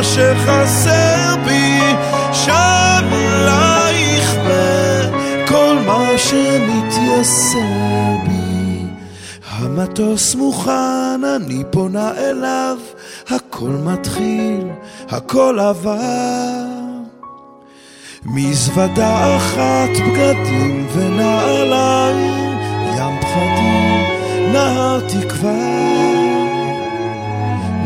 שחסר 0.02 1.34
בי 1.44 1.80
שם 2.32 3.04
אולי 3.12 3.92
יכבה 3.92 5.08
כל 5.48 5.76
מה 5.86 6.08
שמתייסר 6.18 7.58
בי 8.26 8.40
המטוס 9.60 10.34
מוכן, 10.34 11.24
אני 11.36 11.62
פונה 11.70 12.12
אליו, 12.18 12.76
הכל 13.28 13.70
מתחיל, 13.84 14.68
הכל 15.08 15.58
עבר. 15.60 16.80
מזוודה 18.24 19.36
אחת, 19.36 19.88
בגדים 19.90 20.86
ונעליים, 20.92 22.58
ים 22.96 23.20
פחדים, 23.20 24.04
נהר 24.52 25.00
תקווה, 25.00 26.19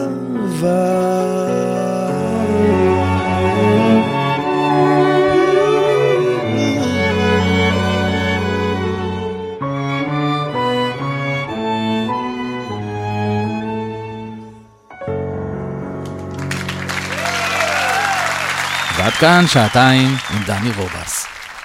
ועד 18.97 19.13
כאן 19.13 19.43
שעתיים 19.47 20.15
עם 20.29 20.43
דני 20.45 20.71
רובס. 20.77 21.18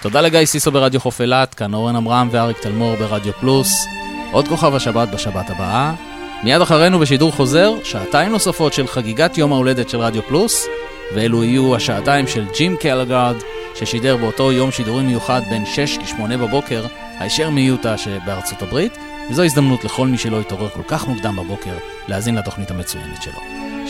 תודה 0.04 0.20
לגיא 0.20 0.44
סיסו 0.44 0.70
ברדיו 0.70 1.00
חוף 1.00 1.20
אילת, 1.20 1.54
כאן 1.54 1.74
אורן 1.74 1.96
עמרם 1.96 2.28
ואריק 2.30 2.58
תלמור 2.58 2.96
ברדיו 2.96 3.32
פלוס. 3.32 3.86
עוד 4.32 4.48
כוכב 4.48 4.74
השבת 4.74 5.08
בשבת 5.08 5.50
הבאה. 5.50 5.94
מיד 6.42 6.60
אחרינו 6.60 6.98
בשידור 6.98 7.32
חוזר, 7.32 7.72
שעתיים 7.84 8.32
נוספות 8.32 8.72
של 8.72 8.86
חגיגת 8.86 9.38
יום 9.38 9.52
ההולדת 9.52 9.88
של 9.88 9.98
רדיו 9.98 10.22
פלוס, 10.22 10.66
ואלו 11.14 11.44
יהיו 11.44 11.76
השעתיים 11.76 12.26
של 12.26 12.44
ג'ים 12.56 12.76
קלגרד, 12.76 13.34
ששידר 13.74 14.16
באותו 14.16 14.52
יום 14.52 14.70
שידורים 14.70 15.06
מיוחד 15.06 15.40
בין 15.50 15.66
6 15.66 15.98
ל-8 15.98 16.36
בבוקר, 16.36 16.86
הישר 17.18 17.50
מיוטה 17.50 17.98
שבארצות 17.98 18.62
הברית, 18.62 18.98
וזו 19.30 19.42
הזדמנות 19.42 19.84
לכל 19.84 20.06
מי 20.06 20.18
שלא 20.18 20.40
התעורר 20.40 20.68
כל 20.68 20.82
כך 20.88 21.08
מוקדם 21.08 21.36
בבוקר 21.36 21.74
להאזין 22.08 22.34
לתוכנית 22.34 22.70
המצוינת 22.70 23.22
שלו. 23.22 23.40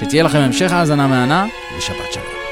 שתהיה 0.00 0.22
לכם 0.22 0.38
המשך 0.38 0.72
האזנה 0.72 1.06
מהנה, 1.06 1.46
ושבת 1.78 2.12
שלום. 2.12 2.43